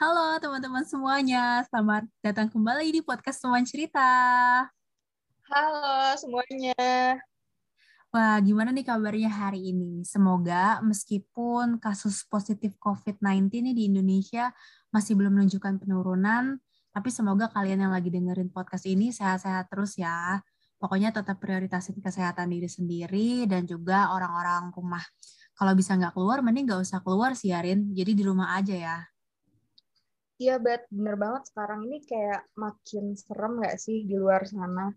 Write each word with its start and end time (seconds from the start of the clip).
Halo 0.00 0.40
teman-teman 0.40 0.80
semuanya, 0.80 1.60
selamat 1.68 2.08
datang 2.24 2.48
kembali 2.48 2.88
di 2.88 3.00
podcast 3.04 3.44
Teman 3.44 3.68
Cerita. 3.68 4.00
Halo 5.44 6.16
semuanya. 6.16 7.20
Wah, 8.08 8.40
gimana 8.40 8.72
nih 8.72 8.88
kabarnya 8.88 9.28
hari 9.28 9.76
ini? 9.76 10.00
Semoga 10.08 10.80
meskipun 10.80 11.76
kasus 11.76 12.24
positif 12.24 12.80
COVID-19 12.80 13.52
ini 13.60 13.76
di 13.76 13.92
Indonesia 13.92 14.48
masih 14.88 15.20
belum 15.20 15.36
menunjukkan 15.36 15.84
penurunan, 15.84 16.56
tapi 16.96 17.12
semoga 17.12 17.52
kalian 17.52 17.84
yang 17.84 17.92
lagi 17.92 18.08
dengerin 18.08 18.48
podcast 18.48 18.88
ini 18.88 19.12
sehat-sehat 19.12 19.68
terus 19.68 20.00
ya. 20.00 20.40
Pokoknya 20.80 21.12
tetap 21.12 21.36
prioritasin 21.44 22.00
kesehatan 22.00 22.48
diri 22.48 22.72
sendiri 22.72 23.44
dan 23.44 23.68
juga 23.68 24.16
orang-orang 24.16 24.72
rumah. 24.72 25.04
Kalau 25.52 25.76
bisa 25.76 25.92
nggak 25.92 26.16
keluar, 26.16 26.40
mending 26.40 26.72
nggak 26.72 26.88
usah 26.88 27.04
keluar 27.04 27.36
sih, 27.36 27.52
Arin. 27.52 27.92
Jadi 27.92 28.16
di 28.16 28.24
rumah 28.24 28.56
aja 28.56 28.72
ya. 28.72 28.98
Iya, 30.40 30.56
Bet. 30.56 30.88
Bener 30.88 31.20
banget 31.20 31.52
sekarang 31.52 31.84
ini 31.84 32.00
kayak 32.08 32.48
makin 32.56 33.12
serem 33.12 33.60
nggak 33.60 33.76
sih 33.76 34.08
di 34.08 34.16
luar 34.16 34.48
sana 34.48 34.88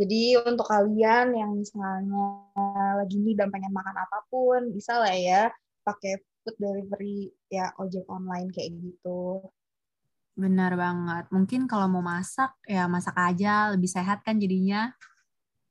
jadi 0.00 0.40
untuk 0.48 0.64
kalian 0.64 1.36
yang 1.36 1.60
misalnya 1.60 2.48
lagi 2.96 3.20
nih 3.20 3.36
dan 3.36 3.52
pengen 3.52 3.68
makan 3.68 3.96
apa 4.00 4.24
pun, 4.32 4.72
bisa 4.72 4.96
lah 4.96 5.12
ya 5.12 5.52
pakai 5.84 6.16
food 6.40 6.56
delivery 6.56 7.28
ya 7.52 7.68
ojek 7.76 8.08
online 8.08 8.48
kayak 8.48 8.80
gitu. 8.80 9.44
Benar 10.38 10.72
banget. 10.78 11.28
Mungkin 11.28 11.68
kalau 11.68 11.90
mau 11.90 12.00
masak 12.00 12.56
ya 12.64 12.88
masak 12.88 13.12
aja 13.12 13.76
lebih 13.76 13.92
sehat 13.92 14.24
kan 14.24 14.40
jadinya. 14.40 14.94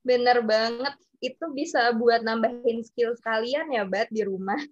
Bener 0.06 0.46
banget. 0.46 0.94
Itu 1.18 1.50
bisa 1.50 1.90
buat 1.98 2.22
nambahin 2.22 2.86
skill 2.86 3.18
kalian 3.20 3.74
ya, 3.74 3.82
Bat, 3.82 4.14
di 4.14 4.22
rumah. 4.24 4.62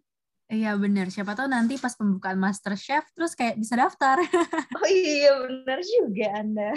Iya 0.49 0.81
bener, 0.81 1.13
siapa 1.13 1.37
tahu 1.37 1.45
nanti 1.45 1.77
pas 1.77 1.93
pembukaan 1.93 2.41
Master 2.41 2.73
Chef 2.73 3.05
terus 3.13 3.37
kayak 3.37 3.61
bisa 3.61 3.77
daftar. 3.77 4.17
oh 4.81 4.89
iya 4.89 5.45
bener 5.45 5.85
juga 5.85 6.27
Anda. 6.41 6.73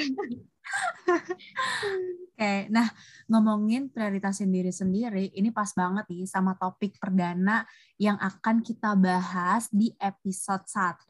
Oke, 2.35 2.67
nah 2.67 2.91
ngomongin 3.31 3.87
prioritas 3.87 4.43
sendiri 4.43 4.75
sendiri, 4.75 5.31
ini 5.31 5.55
pas 5.55 5.71
banget 5.71 6.03
nih 6.11 6.27
sama 6.27 6.59
topik 6.59 6.99
perdana 6.99 7.63
yang 7.95 8.19
akan 8.19 8.59
kita 8.59 8.91
bahas 8.99 9.71
di 9.71 9.95
episode 10.03 10.67
1 10.67 11.07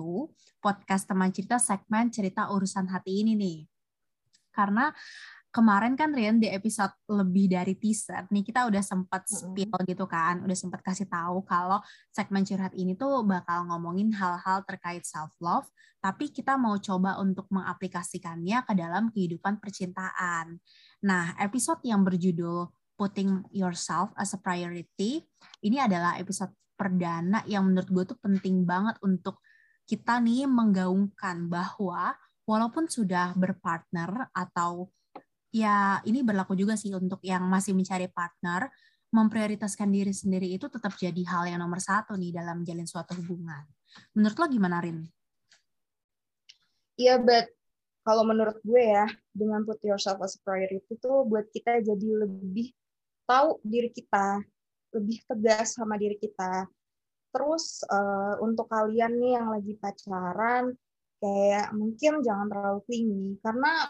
podcast 0.61 1.09
teman 1.09 1.33
cerita 1.33 1.57
segmen 1.57 2.13
cerita 2.13 2.45
urusan 2.53 2.85
hati 2.93 3.25
ini 3.25 3.33
nih. 3.33 3.59
Karena 4.53 4.93
kemarin 5.51 5.99
kan 5.99 6.15
Rian 6.15 6.39
di 6.39 6.47
episode 6.47 6.95
lebih 7.11 7.51
dari 7.51 7.75
teaser 7.75 8.23
nih 8.31 8.47
kita 8.47 8.71
udah 8.71 8.79
sempat 8.79 9.27
spill 9.27 9.75
gitu 9.83 10.07
kan, 10.07 10.39
udah 10.41 10.55
sempat 10.55 10.79
kasih 10.79 11.11
tahu 11.11 11.43
kalau 11.43 11.83
segmen 12.09 12.47
curhat 12.47 12.71
ini 12.71 12.95
tuh 12.95 13.27
bakal 13.27 13.67
ngomongin 13.67 14.15
hal-hal 14.15 14.63
terkait 14.63 15.03
self 15.03 15.35
love, 15.43 15.67
tapi 15.99 16.31
kita 16.31 16.55
mau 16.55 16.79
coba 16.79 17.19
untuk 17.19 17.51
mengaplikasikannya 17.51 18.63
ke 18.63 18.73
dalam 18.73 19.11
kehidupan 19.11 19.59
percintaan. 19.59 20.57
Nah, 21.03 21.35
episode 21.37 21.83
yang 21.83 22.07
berjudul 22.07 22.71
Putting 22.95 23.51
Yourself 23.51 24.15
as 24.15 24.31
a 24.31 24.39
Priority 24.39 25.19
ini 25.67 25.77
adalah 25.83 26.15
episode 26.15 26.55
perdana 26.79 27.43
yang 27.45 27.67
menurut 27.69 27.89
gue 27.91 28.03
tuh 28.15 28.19
penting 28.23 28.63
banget 28.63 28.97
untuk 29.03 29.43
kita 29.85 30.23
nih 30.23 30.47
menggaungkan 30.47 31.51
bahwa 31.51 32.15
walaupun 32.47 32.87
sudah 32.87 33.35
berpartner 33.35 34.31
atau 34.31 34.89
ya 35.51 35.99
ini 36.07 36.23
berlaku 36.23 36.55
juga 36.55 36.79
sih 36.79 36.95
untuk 36.95 37.19
yang 37.27 37.43
masih 37.45 37.75
mencari 37.75 38.07
partner, 38.07 38.71
memprioritaskan 39.11 39.91
diri 39.91 40.15
sendiri 40.15 40.47
itu 40.47 40.71
tetap 40.71 40.95
jadi 40.95 41.19
hal 41.27 41.51
yang 41.51 41.59
nomor 41.59 41.83
satu 41.83 42.15
nih 42.15 42.31
dalam 42.31 42.63
menjalin 42.63 42.87
suatu 42.87 43.11
hubungan. 43.19 43.67
Menurut 44.15 44.37
lo 44.39 44.47
gimana, 44.47 44.79
Rin? 44.79 45.03
Iya, 46.95 47.19
but 47.19 47.51
kalau 48.07 48.23
menurut 48.23 48.57
gue 48.63 48.81
ya, 48.81 49.05
dengan 49.35 49.67
put 49.67 49.77
yourself 49.83 50.23
as 50.23 50.39
a 50.39 50.41
priority 50.41 50.79
itu 50.87 51.11
buat 51.27 51.45
kita 51.51 51.83
jadi 51.83 52.07
lebih 52.23 52.71
tahu 53.27 53.59
diri 53.67 53.91
kita, 53.91 54.41
lebih 54.95 55.19
tegas 55.27 55.75
sama 55.75 55.99
diri 55.99 56.15
kita. 56.15 56.71
Terus 57.31 57.83
uh, 57.87 58.39
untuk 58.43 58.67
kalian 58.71 59.19
nih 59.19 59.31
yang 59.39 59.47
lagi 59.51 59.75
pacaran, 59.79 60.71
kayak 61.21 61.71
mungkin 61.77 62.25
jangan 62.25 62.47
terlalu 62.49 62.81
tinggi 62.89 63.37
karena 63.39 63.87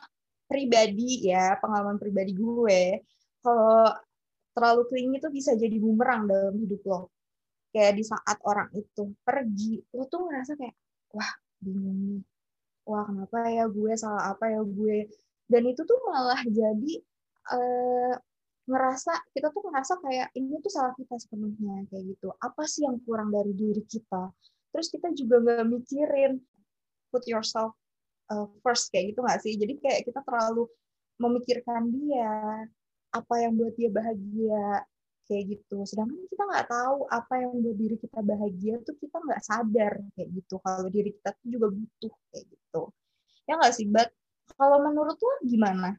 pribadi 0.51 1.31
ya 1.31 1.55
pengalaman 1.63 1.95
pribadi 1.95 2.35
gue 2.35 2.99
kalau 3.39 3.87
terlalu 4.51 4.81
clingy 4.91 5.17
itu 5.23 5.29
bisa 5.31 5.55
jadi 5.55 5.79
bumerang 5.79 6.27
dalam 6.27 6.55
hidup 6.59 6.83
lo. 6.83 7.01
Kayak 7.71 7.93
di 7.95 8.03
saat 8.03 8.37
orang 8.43 8.67
itu 8.75 9.15
pergi 9.23 9.79
lo 9.95 10.03
tuh 10.11 10.27
ngerasa 10.27 10.59
kayak 10.59 10.75
wah 11.15 11.31
bingung 11.63 12.19
wah 12.83 13.07
kenapa 13.07 13.47
ya 13.47 13.65
gue 13.71 13.91
salah 13.95 14.35
apa 14.35 14.51
ya 14.51 14.61
gue? 14.61 15.07
Dan 15.47 15.63
itu 15.71 15.81
tuh 15.87 15.99
malah 16.03 16.43
jadi 16.43 16.93
uh, 17.55 18.15
ngerasa 18.67 19.13
kita 19.31 19.51
tuh 19.55 19.61
ngerasa 19.67 19.93
kayak 20.03 20.27
ini 20.35 20.59
tuh 20.59 20.71
salah 20.71 20.93
kita 20.99 21.15
sepenuhnya 21.15 21.87
kayak 21.87 22.03
gitu. 22.11 22.35
Apa 22.43 22.67
sih 22.67 22.83
yang 22.83 22.99
kurang 23.07 23.31
dari 23.31 23.55
diri 23.55 23.83
kita? 23.87 24.31
Terus 24.71 24.87
kita 24.91 25.11
juga 25.15 25.39
nggak 25.39 25.67
mikirin 25.67 26.39
put 27.11 27.23
yourself 27.27 27.75
uh, 28.31 28.47
first 28.63 28.87
kayak 28.89 29.13
gitu 29.13 29.19
nggak 29.21 29.39
sih? 29.43 29.53
Jadi 29.59 29.77
kayak 29.83 30.07
kita 30.07 30.23
terlalu 30.23 30.65
memikirkan 31.19 31.91
dia 31.91 32.65
apa 33.11 33.33
yang 33.43 33.59
buat 33.59 33.75
dia 33.75 33.91
bahagia 33.91 34.87
kayak 35.27 35.43
gitu. 35.59 35.83
Sedangkan 35.83 36.17
kita 36.31 36.43
nggak 36.47 36.67
tahu 36.71 36.97
apa 37.11 37.33
yang 37.43 37.53
buat 37.59 37.77
diri 37.77 37.95
kita 37.99 38.19
bahagia 38.23 38.73
tuh 38.87 38.95
kita 38.97 39.17
nggak 39.19 39.41
sadar 39.43 39.93
kayak 40.15 40.29
gitu. 40.31 40.55
Kalau 40.63 40.87
diri 40.87 41.11
kita 41.13 41.29
tuh 41.35 41.47
juga 41.51 41.67
butuh 41.71 42.13
kayak 42.31 42.45
gitu. 42.47 42.81
Ya 43.45 43.53
nggak 43.59 43.73
sih? 43.75 43.85
Bat 43.91 44.09
kalau 44.55 44.77
menurut 44.83 45.15
lo 45.19 45.33
gimana? 45.43 45.95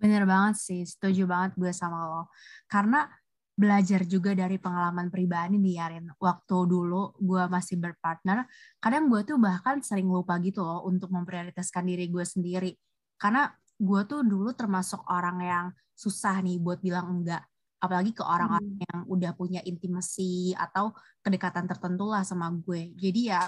Bener 0.00 0.28
banget 0.28 0.60
sih, 0.60 0.82
setuju 0.84 1.24
banget 1.24 1.56
gue 1.56 1.72
sama 1.72 2.04
lo. 2.10 2.22
Karena 2.68 3.08
belajar 3.54 4.02
juga 4.02 4.34
dari 4.34 4.58
pengalaman 4.58 5.08
pribadi 5.14 5.54
nih 5.56 5.78
Yarin. 5.78 6.06
Waktu 6.18 6.56
dulu 6.66 7.14
gue 7.22 7.42
masih 7.46 7.78
berpartner, 7.78 8.50
kadang 8.82 9.06
gue 9.06 9.22
tuh 9.22 9.38
bahkan 9.38 9.78
sering 9.78 10.10
lupa 10.10 10.36
gitu 10.42 10.66
loh 10.66 10.82
untuk 10.82 11.14
memprioritaskan 11.14 11.86
diri 11.86 12.10
gue 12.10 12.26
sendiri. 12.26 12.74
Karena 13.14 13.46
gue 13.78 14.00
tuh 14.10 14.26
dulu 14.26 14.50
termasuk 14.58 15.06
orang 15.06 15.38
yang 15.42 15.66
susah 15.94 16.42
nih 16.42 16.58
buat 16.58 16.82
bilang 16.82 17.22
enggak. 17.22 17.46
Apalagi 17.78 18.10
ke 18.10 18.26
orang-orang 18.26 18.74
hmm. 18.74 18.84
yang 18.90 19.00
udah 19.06 19.32
punya 19.38 19.60
intimasi 19.62 20.50
atau 20.58 20.90
kedekatan 21.22 21.70
tertentu 21.70 22.10
lah 22.10 22.26
sama 22.26 22.50
gue. 22.50 22.90
Jadi 22.98 23.30
ya 23.30 23.46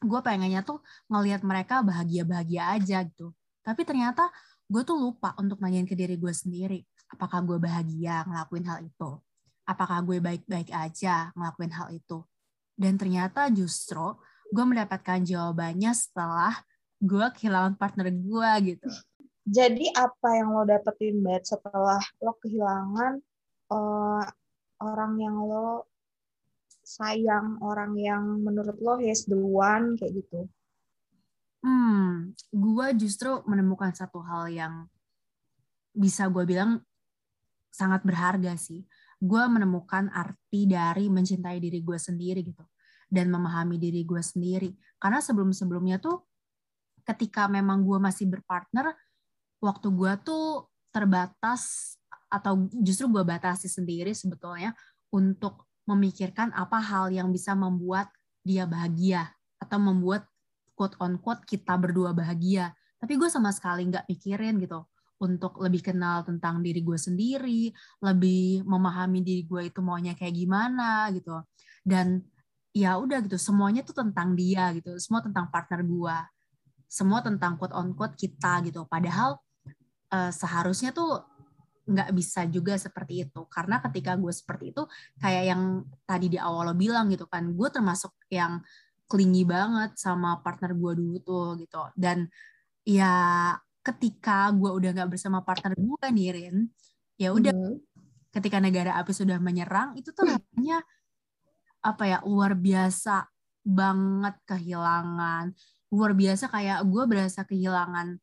gue 0.00 0.20
pengennya 0.20 0.60
tuh 0.64 0.84
ngelihat 1.08 1.40
mereka 1.44 1.80
bahagia-bahagia 1.80 2.76
aja 2.76 3.04
gitu. 3.08 3.32
Tapi 3.64 3.88
ternyata 3.88 4.28
gue 4.68 4.82
tuh 4.84 5.00
lupa 5.00 5.32
untuk 5.40 5.64
nanyain 5.64 5.88
ke 5.88 5.96
diri 5.96 6.20
gue 6.20 6.32
sendiri. 6.32 6.84
Apakah 7.10 7.40
gue 7.40 7.56
bahagia 7.56 8.22
ngelakuin 8.28 8.68
hal 8.68 8.84
itu? 8.84 9.10
Apakah 9.70 10.02
gue 10.02 10.18
baik-baik 10.18 10.74
aja 10.74 11.30
ngelakuin 11.38 11.70
hal 11.70 11.88
itu. 11.94 12.18
Dan 12.74 12.98
ternyata 12.98 13.46
justru 13.54 14.18
gue 14.50 14.64
mendapatkan 14.66 15.22
jawabannya 15.22 15.94
setelah 15.94 16.58
gue 16.98 17.26
kehilangan 17.38 17.78
partner 17.78 18.10
gue 18.10 18.50
gitu. 18.74 18.90
Jadi 19.46 19.88
apa 19.94 20.36
yang 20.36 20.52
lo 20.52 20.66
dapetin, 20.66 21.22
Bet, 21.22 21.46
setelah 21.46 22.02
lo 22.18 22.34
kehilangan 22.42 23.22
uh, 23.72 24.24
orang 24.82 25.12
yang 25.22 25.36
lo 25.38 25.86
sayang, 26.82 27.62
orang 27.62 27.94
yang 27.94 28.42
menurut 28.42 28.76
lo 28.82 28.98
he's 28.98 29.24
the 29.30 29.38
one, 29.38 29.94
kayak 29.94 30.22
gitu? 30.22 30.50
Hmm, 31.60 32.32
gue 32.50 32.86
justru 32.98 33.44
menemukan 33.46 33.92
satu 33.94 34.20
hal 34.24 34.48
yang 34.50 34.74
bisa 35.92 36.26
gue 36.30 36.44
bilang 36.46 36.80
sangat 37.70 38.02
berharga 38.02 38.54
sih 38.58 38.82
gue 39.20 39.44
menemukan 39.52 40.08
arti 40.08 40.64
dari 40.64 41.12
mencintai 41.12 41.60
diri 41.60 41.84
gue 41.84 41.98
sendiri 42.00 42.40
gitu 42.40 42.64
dan 43.12 43.28
memahami 43.28 43.76
diri 43.76 44.00
gue 44.08 44.22
sendiri. 44.24 44.72
Karena 44.96 45.20
sebelum 45.20 45.52
sebelumnya 45.52 46.00
tuh 46.00 46.24
ketika 47.04 47.44
memang 47.50 47.84
gue 47.84 48.00
masih 48.00 48.32
berpartner 48.32 48.96
waktu 49.60 49.92
gue 49.92 50.12
tuh 50.24 50.72
terbatas 50.88 51.94
atau 52.32 52.70
justru 52.80 53.12
gue 53.12 53.22
batasi 53.26 53.68
sendiri 53.68 54.16
sebetulnya 54.16 54.72
untuk 55.12 55.68
memikirkan 55.84 56.54
apa 56.54 56.78
hal 56.78 57.12
yang 57.12 57.28
bisa 57.28 57.52
membuat 57.52 58.08
dia 58.40 58.64
bahagia 58.64 59.28
atau 59.60 59.76
membuat 59.76 60.24
quote 60.72 60.96
on 61.02 61.20
quote 61.20 61.44
kita 61.44 61.76
berdua 61.76 62.16
bahagia. 62.16 62.72
Tapi 62.96 63.20
gue 63.20 63.28
sama 63.28 63.52
sekali 63.52 63.84
nggak 63.84 64.08
pikirin 64.08 64.56
gitu 64.62 64.80
untuk 65.20 65.60
lebih 65.60 65.84
kenal 65.84 66.24
tentang 66.24 66.64
diri 66.64 66.80
gue 66.80 66.96
sendiri, 66.96 67.68
lebih 68.00 68.64
memahami 68.64 69.20
diri 69.20 69.44
gue 69.44 69.68
itu 69.68 69.80
maunya 69.84 70.16
kayak 70.16 70.32
gimana 70.32 71.12
gitu. 71.12 71.44
Dan 71.84 72.24
ya 72.72 72.96
udah 72.96 73.20
gitu, 73.28 73.36
semuanya 73.36 73.84
tuh 73.84 74.00
tentang 74.00 74.32
dia 74.32 74.72
gitu, 74.72 74.96
semua 74.96 75.20
tentang 75.20 75.52
partner 75.52 75.84
gue, 75.84 76.16
semua 76.88 77.20
tentang 77.20 77.60
quote 77.60 77.76
on 77.76 77.92
quote 77.92 78.16
kita 78.16 78.64
gitu. 78.64 78.88
Padahal 78.88 79.36
uh, 80.10 80.32
seharusnya 80.32 80.96
tuh 80.96 81.20
nggak 81.90 82.10
bisa 82.14 82.46
juga 82.46 82.78
seperti 82.78 83.26
itu 83.26 83.40
karena 83.50 83.82
ketika 83.82 84.14
gue 84.14 84.30
seperti 84.30 84.70
itu 84.70 84.86
kayak 85.18 85.44
yang 85.50 85.82
tadi 86.06 86.30
di 86.30 86.38
awal 86.38 86.70
lo 86.70 86.74
bilang 86.78 87.10
gitu 87.10 87.26
kan 87.26 87.50
gue 87.50 87.68
termasuk 87.72 88.14
yang 88.30 88.62
clingy 89.10 89.42
banget 89.42 89.98
sama 89.98 90.38
partner 90.38 90.70
gue 90.78 90.92
dulu 90.94 91.18
tuh 91.18 91.58
gitu 91.58 91.82
dan 91.98 92.30
ya 92.86 93.10
ketika 93.80 94.52
gue 94.52 94.70
udah 94.70 94.90
nggak 94.92 95.10
bersama 95.16 95.40
partner 95.40 95.72
gue 95.72 96.06
nih 96.12 96.28
Rin 96.36 96.56
ya 97.16 97.32
udah 97.32 97.52
mm 97.52 97.64
-hmm. 97.64 97.76
ketika 98.32 98.60
negara 98.60 98.96
api 99.00 99.12
sudah 99.12 99.40
menyerang 99.40 99.96
itu 99.96 100.12
tuh 100.12 100.28
rasanya 100.28 100.84
apa 101.80 102.04
ya 102.04 102.18
luar 102.28 102.52
biasa 102.56 103.24
banget 103.64 104.34
kehilangan. 104.48 105.52
Luar 105.90 106.12
biasa 106.14 106.48
kayak 106.48 106.84
gue 106.86 107.02
berasa 107.08 107.40
kehilangan 107.44 108.16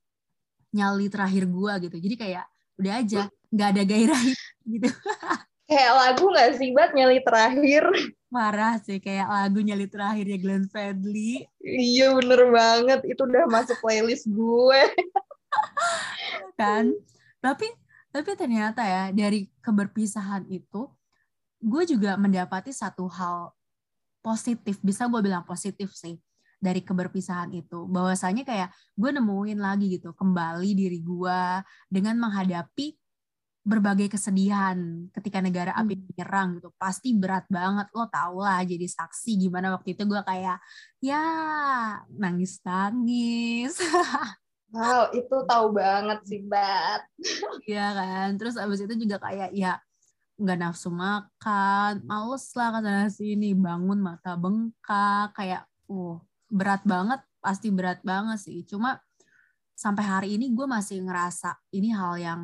nyali 0.73 1.07
terakhir 1.09 1.47
gue 1.47 1.73
gitu. 1.87 1.97
Jadi 1.97 2.15
kayak 2.15 2.45
udah 2.77 2.93
aja 3.01 3.21
nggak 3.49 3.69
ada 3.73 3.83
gairah 3.83 4.23
gitu. 4.73 4.89
Kayak 5.67 5.93
lagu 5.99 6.25
nggak 6.31 6.49
sih 6.55 6.69
buat 6.71 6.91
nyali 6.95 7.19
terakhir. 7.23 7.83
Marah 8.27 8.75
sih 8.83 8.99
kayak 8.99 9.27
lagu 9.27 9.59
nyali 9.63 9.87
terakhir 9.87 10.25
ya 10.27 10.37
Glenn 10.39 10.65
Fredly. 10.71 11.43
Iya 11.63 12.15
bener 12.15 12.41
banget. 12.51 12.99
Itu 13.03 13.27
udah 13.27 13.45
masuk 13.51 13.77
playlist 13.83 14.27
gue 14.31 14.81
kan? 16.59 16.93
Tapi 17.41 17.67
tapi 18.11 18.29
ternyata 18.33 18.81
ya 18.81 19.13
dari 19.13 19.45
keberpisahan 19.61 20.49
itu 20.49 20.89
gue 21.61 21.83
juga 21.85 22.17
mendapati 22.17 22.73
satu 22.73 23.05
hal 23.09 23.53
positif. 24.25 24.81
Bisa 24.81 25.05
gue 25.05 25.21
bilang 25.21 25.45
positif 25.45 25.93
sih 25.93 26.17
dari 26.57 26.81
keberpisahan 26.81 27.53
itu. 27.53 27.85
Bahwasanya 27.85 28.43
kayak 28.43 28.69
gue 28.97 29.09
nemuin 29.13 29.59
lagi 29.61 29.99
gitu 29.99 30.13
kembali 30.17 30.71
diri 30.73 30.99
gue 31.01 31.41
dengan 31.91 32.17
menghadapi 32.17 32.97
berbagai 33.67 34.07
kesedihan 34.15 35.11
ketika 35.11 35.43
negara 35.43 35.75
api 35.75 35.99
hmm. 35.99 36.03
menyerang 36.07 36.49
gitu. 36.57 36.71
Pasti 36.79 37.11
berat 37.13 37.43
banget 37.51 37.91
lo 37.91 38.07
tau 38.07 38.39
lah 38.39 38.63
jadi 38.63 38.87
saksi 38.87 39.35
gimana 39.45 39.75
waktu 39.75 39.93
itu 39.93 40.07
gue 40.07 40.21
kayak 40.23 40.57
ya 41.03 41.23
nangis 42.15 42.63
nangis 42.63 43.75
wow 44.71 45.11
itu 45.15 45.35
tahu 45.47 45.67
banget 45.75 46.19
sih 46.27 46.41
bat 46.43 47.03
Iya 47.67 47.87
kan? 47.91 48.27
Terus 48.39 48.55
abis 48.55 48.79
itu 48.87 48.93
juga 48.95 49.19
kayak 49.19 49.51
ya 49.51 49.79
nggak 50.37 50.57
nafsu 50.61 50.93
makan 50.93 52.05
males 52.05 52.45
lah 52.53 52.69
kata 52.77 53.09
sini 53.09 53.57
bangun 53.57 53.97
mata 53.97 54.37
bengkak 54.37 55.33
kayak 55.33 55.65
uh 55.89 56.21
berat 56.47 56.85
banget 56.85 57.19
pasti 57.43 57.67
berat 57.73 57.99
banget 58.05 58.39
sih. 58.39 58.63
Cuma 58.63 59.01
sampai 59.75 60.03
hari 60.05 60.29
ini 60.39 60.53
gue 60.53 60.65
masih 60.69 61.03
ngerasa 61.03 61.57
ini 61.75 61.91
hal 61.91 62.15
yang 62.21 62.41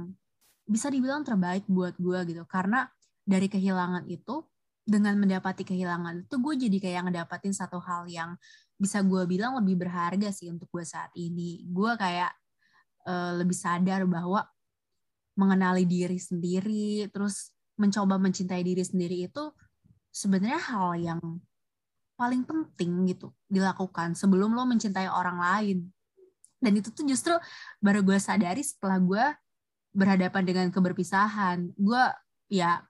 bisa 0.67 0.89
dibilang 0.91 1.23
terbaik 1.23 1.63
buat 1.69 1.95
gue 1.95 2.19
gitu. 2.27 2.43
Karena 2.49 2.83
dari 3.23 3.47
kehilangan 3.47 4.03
itu 4.11 4.43
dengan 4.83 5.15
mendapati 5.15 5.63
kehilangan 5.63 6.27
itu 6.27 6.35
gue 6.43 6.53
jadi 6.67 6.77
kayak 6.79 7.01
ngedapatin 7.07 7.55
satu 7.55 7.79
hal 7.79 8.03
yang 8.11 8.35
bisa 8.75 8.99
gue 8.99 9.23
bilang 9.23 9.55
lebih 9.63 9.79
berharga 9.79 10.27
sih 10.35 10.51
untuk 10.51 10.67
gue 10.67 10.83
saat 10.83 11.09
ini. 11.15 11.63
Gue 11.63 11.95
kayak 11.95 12.35
uh, 13.07 13.39
lebih 13.39 13.55
sadar 13.55 14.03
bahwa 14.03 14.43
mengenali 15.39 15.87
diri 15.87 16.19
sendiri 16.19 17.07
terus 17.09 17.55
mencoba 17.79 18.21
mencintai 18.21 18.61
diri 18.61 18.83
sendiri 18.85 19.25
itu 19.31 19.49
sebenarnya 20.13 20.61
hal 20.61 20.93
yang 20.99 21.21
paling 22.13 22.45
penting 22.45 23.09
gitu 23.09 23.33
dilakukan 23.49 24.13
sebelum 24.13 24.53
lo 24.53 24.67
mencintai 24.67 25.09
orang 25.09 25.39
lain. 25.41 25.77
Dan 26.63 26.79
itu 26.79 26.91
tuh 26.95 27.03
justru 27.03 27.35
baru 27.83 28.03
gue 28.03 28.19
sadari 28.19 28.63
setelah 28.63 28.99
gue 28.99 29.25
berhadapan 29.95 30.43
dengan 30.43 30.67
keberpisahan. 30.69 31.71
Gue 31.75 32.03
ya 32.51 32.83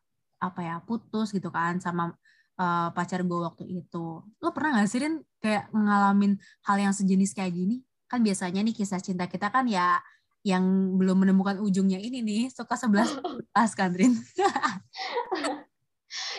apa 0.43 0.59
ya 0.59 0.75
putus 0.83 1.31
gitu 1.31 1.47
kan 1.47 1.79
sama 1.79 2.11
uh, 2.59 2.89
pacar 2.91 3.23
gue 3.23 3.39
waktu 3.39 3.63
itu. 3.83 4.21
Lo 4.43 4.49
pernah 4.51 4.83
gak 4.83 4.89
sih 4.91 4.99
Rin 4.99 5.23
kayak 5.39 5.71
ngalamin 5.71 6.35
hal 6.67 6.77
yang 6.79 6.93
sejenis 6.93 7.31
kayak 7.31 7.55
gini? 7.55 7.79
Kan 8.11 8.21
biasanya 8.21 8.59
nih 8.61 8.75
kisah 8.75 8.99
cinta 8.99 9.25
kita 9.31 9.47
kan 9.47 9.65
ya 9.65 10.03
yang 10.43 10.63
belum 10.99 11.23
menemukan 11.23 11.63
ujungnya 11.63 12.03
ini 12.03 12.19
nih 12.19 12.43
suka 12.51 12.75
sebelas 12.75 13.15
pas 13.55 13.71
kan 13.71 13.95
Rin? 13.95 14.13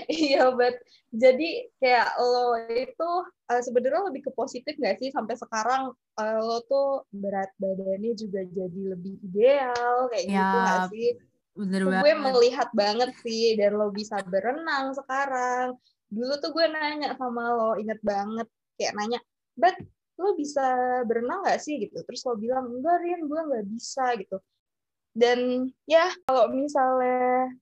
Iya 0.07 0.55
bet. 0.55 0.79
Jadi 1.11 1.71
kayak 1.83 2.15
lo 2.19 2.55
itu 2.71 3.11
uh, 3.51 3.63
sebenarnya 3.63 4.07
lebih 4.11 4.27
ke 4.27 4.31
positif 4.35 4.75
nggak 4.79 5.03
sih 5.03 5.11
sampai 5.11 5.35
sekarang? 5.35 5.91
Uh, 6.15 6.39
lo 6.39 6.63
tuh 6.67 7.03
berat 7.11 7.51
badannya 7.59 8.15
juga 8.15 8.47
jadi 8.47 8.81
lebih 8.95 9.19
ideal 9.27 10.07
kayak 10.15 10.27
ya, 10.31 10.35
gitu 10.39 10.57
nggak 10.63 10.83
sih 10.95 11.09
bener 11.55 11.87
tuh 11.87 12.03
gue 12.03 12.15
melihat 12.19 12.69
banget 12.75 13.11
sih 13.23 13.55
dan 13.55 13.79
lo 13.79 13.95
bisa 13.95 14.19
berenang 14.27 14.91
sekarang 14.95 15.79
dulu 16.11 16.35
tuh 16.43 16.51
gue 16.51 16.67
nanya 16.71 17.15
sama 17.15 17.55
lo 17.55 17.71
inget 17.79 17.99
banget 18.03 18.47
kayak 18.75 18.95
nanya 18.99 19.21
bet 19.55 19.79
lo 20.19 20.35
bisa 20.35 20.63
berenang 21.07 21.47
nggak 21.47 21.63
sih 21.63 21.79
gitu 21.79 22.03
terus 22.03 22.27
lo 22.27 22.35
bilang 22.35 22.67
enggak 22.71 23.03
Rian 23.03 23.23
gue 23.27 23.41
nggak 23.51 23.67
bisa 23.71 24.19
gitu 24.19 24.39
dan 25.15 25.71
ya 25.87 26.11
kalau 26.27 26.51
misalnya 26.51 27.55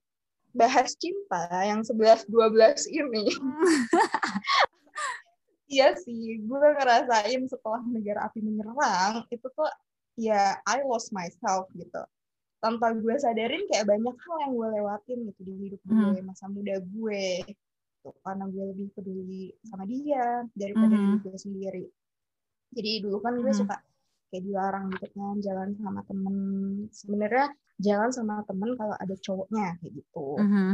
bahas 0.52 0.92
cinta 1.00 1.48
yang 1.64 1.80
11 1.80 2.28
12 2.28 2.92
ini. 2.92 3.24
iya 5.72 5.96
sih, 5.96 6.44
gue 6.44 6.68
ngerasain 6.76 7.42
setelah 7.48 7.80
negara 7.88 8.28
api 8.28 8.44
menyerang 8.44 9.24
itu 9.32 9.48
tuh 9.48 9.72
ya 10.20 10.60
I 10.68 10.84
lost 10.84 11.12
myself 11.12 11.72
gitu. 11.72 12.04
Tanpa 12.62 12.94
gue 12.94 13.14
sadarin 13.18 13.66
kayak 13.66 13.90
banyak 13.90 14.14
hal 14.14 14.36
yang 14.46 14.52
gue 14.54 14.68
lewatin 14.78 15.18
gitu 15.26 15.40
di 15.42 15.54
hidup 15.66 15.80
gue, 15.82 16.22
hmm. 16.22 16.22
masa 16.22 16.46
muda 16.46 16.78
gue. 16.78 17.26
Tuh, 18.02 18.14
karena 18.22 18.46
gue 18.46 18.64
lebih 18.70 18.88
peduli 18.94 19.50
sama 19.66 19.82
dia 19.82 20.46
daripada 20.54 20.94
hmm. 20.94 21.02
diri 21.02 21.16
gue 21.26 21.36
sendiri. 21.36 21.84
Jadi 22.72 22.90
dulu 23.02 23.18
kan 23.18 23.34
gue 23.34 23.50
hmm. 23.50 23.60
suka 23.66 23.76
kayak 24.30 24.42
dilarang 24.46 24.94
gitu 24.94 25.06
kan 25.12 25.36
jalan 25.42 25.68
sama 25.76 26.00
temen. 26.06 26.36
Sebenarnya 26.94 27.50
jalan 27.82 28.10
sama 28.14 28.46
temen 28.46 28.78
kalau 28.78 28.94
ada 28.94 29.14
cowoknya 29.18 29.78
kayak 29.82 29.92
gitu 29.98 30.26
mm-hmm. 30.38 30.70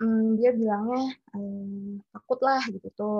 hmm, 0.00 0.26
dia 0.40 0.50
bilangnya 0.56 1.04
ehm, 1.36 2.00
takut 2.10 2.40
lah 2.40 2.62
gitu 2.70 2.88
tuh 2.96 3.18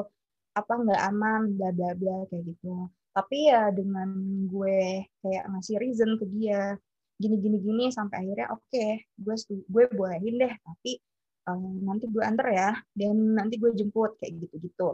apa 0.56 0.72
nggak 0.72 1.02
aman 1.12 1.52
bla 1.60 1.70
bla 1.76 1.92
bla 1.92 2.24
kayak 2.32 2.48
gitu 2.48 2.88
tapi 3.12 3.48
ya 3.52 3.72
dengan 3.72 4.08
gue 4.48 5.04
kayak 5.24 5.44
ngasih 5.52 5.76
reason 5.80 6.16
ke 6.20 6.24
dia 6.32 6.76
gini 7.16 7.36
gini 7.40 7.56
gini 7.60 7.84
sampai 7.88 8.24
akhirnya 8.24 8.52
oke 8.52 8.64
okay, 8.68 9.04
gue 9.16 9.34
gue 9.48 9.84
bolehin 9.96 10.36
deh 10.36 10.52
tapi 10.52 11.00
um, 11.48 11.80
nanti 11.84 12.04
gue 12.12 12.22
antar 12.22 12.46
ya 12.52 12.70
dan 12.92 13.16
nanti 13.36 13.56
gue 13.56 13.72
jemput 13.72 14.20
kayak 14.20 14.36
gitu 14.36 14.56
gitu 14.60 14.88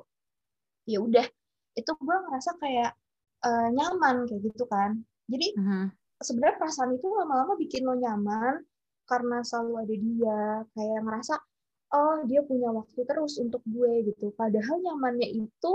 ya 0.87 0.99
udah 1.03 1.27
itu 1.75 1.91
gue 1.91 2.17
ngerasa 2.29 2.51
kayak 2.61 2.93
uh, 3.43 3.69
nyaman 3.73 4.29
kayak 4.29 4.45
gitu 4.45 4.65
kan. 4.69 5.01
Jadi 5.25 5.57
uh 5.57 5.63
-huh 5.65 5.87
sebenarnya 6.23 6.57
perasaan 6.63 6.97
itu 6.97 7.09
lama-lama 7.11 7.59
bikin 7.59 7.83
lo 7.85 7.99
nyaman 7.99 8.63
karena 9.11 9.43
selalu 9.43 9.73
ada 9.83 9.95
dia 9.99 10.41
kayak 10.73 11.01
ngerasa 11.05 11.35
oh 11.93 12.25
dia 12.25 12.41
punya 12.47 12.71
waktu 12.73 13.01
terus 13.05 13.37
untuk 13.43 13.61
gue 13.69 14.09
gitu. 14.09 14.33
Padahal 14.33 14.81
nyamannya 14.81 15.29
itu 15.29 15.73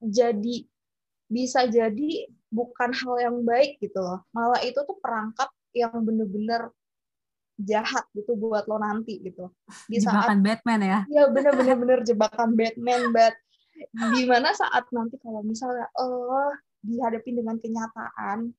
jadi 0.00 0.56
bisa 1.26 1.66
jadi 1.66 2.30
bukan 2.48 2.90
hal 2.94 3.14
yang 3.20 3.36
baik 3.42 3.76
gitu 3.82 3.98
loh. 3.98 4.22
Malah 4.32 4.62
itu 4.62 4.78
tuh 4.78 4.96
perangkap 5.02 5.50
yang 5.76 5.92
bener-bener 6.00 6.72
jahat 7.60 8.04
gitu 8.12 8.36
buat 8.36 8.68
lo 8.68 8.76
nanti 8.76 9.20
gitu. 9.24 9.48
Di 9.88 10.00
jebakan 10.00 10.40
saat, 10.40 10.44
Batman 10.44 10.80
ya? 10.84 10.98
Ya 11.08 11.24
bener-bener 11.32 11.76
bener 11.76 12.00
jebakan 12.04 12.52
Batman 12.52 13.12
bat. 13.12 13.34
Di 13.92 14.24
mana 14.24 14.52
saat 14.56 14.88
nanti 14.92 15.20
kalau 15.20 15.44
misalnya 15.44 15.88
oh 16.00 16.52
dihadapin 16.84 17.36
dengan 17.36 17.56
kenyataan 17.60 18.52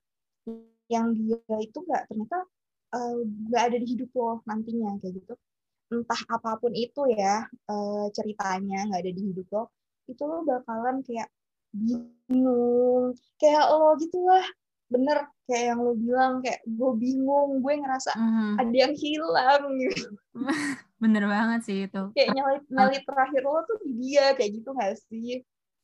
yang 0.88 1.14
dia 1.14 1.58
itu 1.62 1.78
nggak 1.78 2.10
ternyata 2.10 2.38
eh, 2.96 3.16
nggak 3.50 3.64
uh, 3.64 3.68
ada 3.70 3.78
di 3.78 3.88
hidup 3.88 4.10
lo 4.18 4.42
nantinya 4.46 4.98
kayak 5.02 5.14
gitu. 5.22 5.34
Entah 5.88 6.22
apa 6.28 6.60
pun 6.60 6.74
itu 6.74 7.02
ya 7.14 7.46
uh, 7.70 8.06
ceritanya 8.12 8.90
nggak 8.92 9.02
ada 9.06 9.14
di 9.14 9.22
hidup 9.34 9.48
lo 9.54 9.64
itu 10.08 10.24
lo 10.26 10.42
bakalan 10.48 11.06
kayak 11.06 11.30
bingung. 11.74 13.14
Kayak 13.38 13.66
lo 13.74 13.94
gitulah 14.00 14.46
bener 14.88 15.27
kayak 15.48 15.75
yang 15.75 15.79
lo 15.84 15.94
bilang 15.96 16.34
kayak 16.39 16.63
gue 16.63 16.91
bingung 16.96 17.60
gue 17.60 17.74
ngerasa 17.79 18.12
uh-huh. 18.15 18.53
ada 18.60 18.75
yang 18.75 18.94
hilang 18.96 19.63
gitu. 19.79 20.08
Bener 21.03 21.24
banget 21.29 21.62
sih 21.67 21.77
itu. 21.86 22.03
Kayak 22.17 22.29
nyali 22.34 22.58
nyali 22.74 22.98
terakhir 23.06 23.44
lo 23.46 23.62
tuh 23.67 23.77
di 23.86 23.91
dia 24.01 24.34
kayak 24.34 24.51
gitu 24.60 24.70
gak 24.74 24.98
sih? 25.08 25.44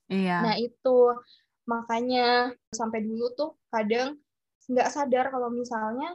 Iya. 0.10 0.38
Nah 0.42 0.56
itu. 0.58 1.00
Makanya 1.64 2.52
sampai 2.76 3.08
dulu 3.08 3.32
tuh 3.40 3.52
kadang 3.72 4.20
nggak 4.68 4.92
sadar 4.92 5.32
kalau 5.32 5.48
misalnya 5.48 6.12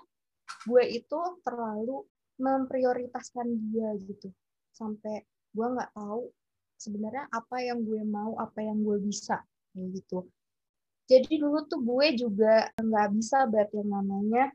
gue 0.68 0.84
itu 0.84 1.20
terlalu 1.40 2.04
memprioritaskan 2.36 3.46
dia 3.72 3.96
gitu. 4.02 4.28
Sampai 4.76 5.24
gue 5.56 5.66
nggak 5.72 5.94
tahu 5.96 6.28
sebenarnya 6.76 7.26
apa 7.32 7.64
yang 7.64 7.80
gue 7.82 8.02
mau 8.04 8.36
apa 8.36 8.60
yang 8.60 8.82
gue 8.84 8.98
bisa 9.02 9.40
kayak 9.72 9.88
gitu 9.98 10.28
jadi 11.08 11.40
dulu 11.40 11.64
tuh 11.64 11.80
gue 11.80 12.06
juga 12.20 12.68
nggak 12.76 13.08
bisa 13.16 13.48
buat 13.48 13.72
yang 13.72 13.88
namanya 13.88 14.52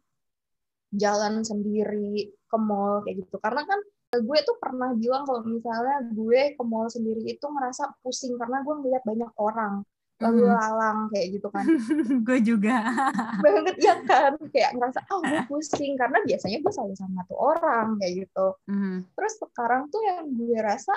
jalan 0.93 1.41
sendiri 1.41 2.29
ke 2.29 2.57
mall 2.62 3.01
kayak 3.01 3.25
gitu. 3.25 3.41
Karena 3.41 3.65
kan 3.65 3.79
gue 4.13 4.39
tuh 4.45 4.55
pernah 4.62 4.93
bilang 4.93 5.25
kalau 5.25 5.41
misalnya 5.41 6.05
gue 6.13 6.53
ke 6.53 6.63
mall 6.63 6.86
sendiri 6.86 7.25
itu 7.25 7.41
ngerasa 7.41 7.98
pusing 8.05 8.38
karena 8.38 8.62
gue 8.62 8.74
ngeliat 8.77 9.01
banyak 9.01 9.31
orang 9.41 9.81
lalu 10.22 10.45
mm. 10.45 10.53
lalang 10.53 10.98
kayak 11.10 11.27
gitu 11.36 11.48
kan. 11.50 11.65
Gue 12.27 12.39
juga. 12.39 12.79
Banget 13.43 13.75
ya 13.81 13.98
kan? 14.07 14.38
Kayak 14.55 14.72
ngerasa 14.77 15.00
oh 15.10 15.19
gue 15.19 15.41
pusing. 15.51 16.00
Karena 16.00 16.22
biasanya 16.24 16.63
gue 16.63 16.72
selalu 16.72 16.95
sama 16.95 17.25
satu 17.25 17.36
orang 17.36 17.98
kayak 18.00 18.13
gitu. 18.24 18.48
Mm. 18.69 19.10
terus 19.17 19.33
sekarang 19.41 19.91
tuh 19.91 20.00
yang 20.05 20.29
gue 20.31 20.60
rasa 20.63 20.95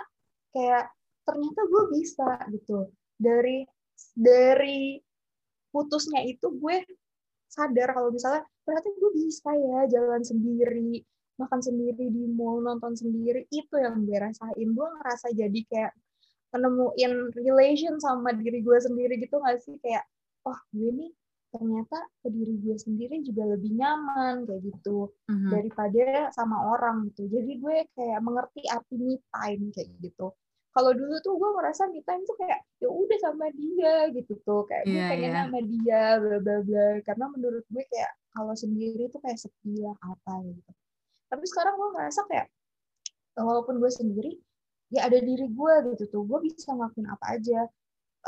kayak 0.54 0.92
ternyata 1.26 1.60
gue 1.66 1.82
bisa 1.96 2.28
gitu. 2.54 2.92
Dari 3.18 3.66
dari 4.14 5.00
putusnya 5.76 6.24
itu 6.24 6.48
gue 6.56 6.80
sadar 7.52 7.92
kalau 7.92 8.08
misalnya 8.08 8.48
ternyata 8.64 8.88
gue 8.96 9.10
bisa 9.12 9.50
ya 9.52 9.80
jalan 9.92 10.24
sendiri 10.24 11.04
makan 11.36 11.60
sendiri 11.60 12.08
di 12.08 12.24
mall 12.32 12.64
nonton 12.64 12.96
sendiri. 12.96 13.44
Itu 13.52 13.76
yang 13.76 14.08
gue 14.08 14.16
rasain. 14.16 14.68
Gue 14.72 14.88
ngerasa 14.88 15.36
jadi 15.36 15.60
kayak 15.68 15.92
menemuin 16.56 17.12
relation 17.36 18.00
sama 18.00 18.32
diri 18.32 18.64
gue 18.64 18.78
sendiri 18.80 19.20
gitu 19.20 19.36
gak 19.44 19.60
sih? 19.60 19.76
Kayak 19.84 20.08
oh 20.48 20.56
gue 20.72 20.90
nih 20.96 21.12
ternyata 21.52 21.98
ke 22.20 22.28
diri 22.32 22.54
gue 22.60 22.76
sendiri 22.76 23.16
juga 23.24 23.48
lebih 23.56 23.72
nyaman 23.76 24.44
kayak 24.44 24.60
gitu 24.64 25.12
mm-hmm. 25.28 25.50
daripada 25.52 26.32
sama 26.32 26.56
orang 26.72 27.12
gitu. 27.12 27.28
Jadi 27.28 27.52
gue 27.60 27.76
kayak 27.92 28.20
mengerti 28.24 28.64
arti 28.72 28.96
me 28.96 29.20
time 29.28 29.68
kayak 29.76 29.88
gitu 30.00 30.32
kalau 30.76 30.92
dulu 30.92 31.16
tuh 31.24 31.40
gue 31.40 31.50
merasa 31.56 31.88
me 31.88 32.04
time 32.04 32.20
tuh 32.28 32.36
kayak 32.36 32.60
ya 32.84 32.88
udah 32.92 33.18
sama 33.24 33.48
dia 33.56 34.12
gitu 34.12 34.36
tuh. 34.44 34.68
Kayak 34.68 34.84
gue 34.84 34.92
yeah, 34.92 35.08
pengen 35.08 35.32
yeah. 35.32 35.40
sama 35.40 35.60
dia 35.64 36.02
bla 36.20 36.36
bla 36.44 36.58
bla. 36.60 36.88
Karena 37.00 37.24
menurut 37.32 37.64
gue 37.72 37.84
kayak 37.88 38.12
kalau 38.36 38.52
sendiri 38.52 39.08
tuh 39.08 39.20
kayak 39.24 39.40
sepi 39.40 39.80
lah 39.80 39.96
apa 40.04 40.32
gitu. 40.44 40.72
Tapi 41.32 41.44
sekarang 41.48 41.80
gue 41.80 41.88
ngerasa 41.96 42.20
kayak 42.28 42.46
walaupun 43.40 43.80
gue 43.80 43.88
sendiri 43.88 44.36
ya 44.92 45.08
ada 45.08 45.16
diri 45.16 45.48
gue 45.48 45.74
gitu 45.96 46.04
tuh. 46.12 46.22
Gue 46.28 46.44
bisa 46.44 46.76
ngelakuin 46.76 47.08
apa 47.08 47.26
aja. 47.40 47.60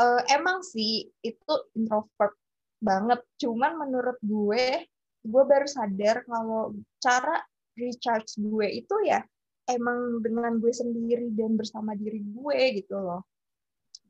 Uh, 0.01 0.25
emang 0.33 0.65
sih 0.65 1.05
itu 1.21 1.53
introvert 1.77 2.33
banget. 2.81 3.21
Cuman 3.45 3.77
menurut 3.77 4.17
gue 4.25 4.89
gue 5.21 5.43
baru 5.45 5.69
sadar 5.69 6.25
kalau 6.25 6.73
cara 6.97 7.45
recharge 7.77 8.41
gue 8.41 8.67
itu 8.73 8.97
ya 9.05 9.21
emang 9.69 10.25
dengan 10.25 10.57
gue 10.57 10.73
sendiri 10.73 11.29
dan 11.37 11.55
bersama 11.55 11.93
diri 11.93 12.25
gue 12.25 12.61
gitu 12.81 12.97
loh. 12.97 13.23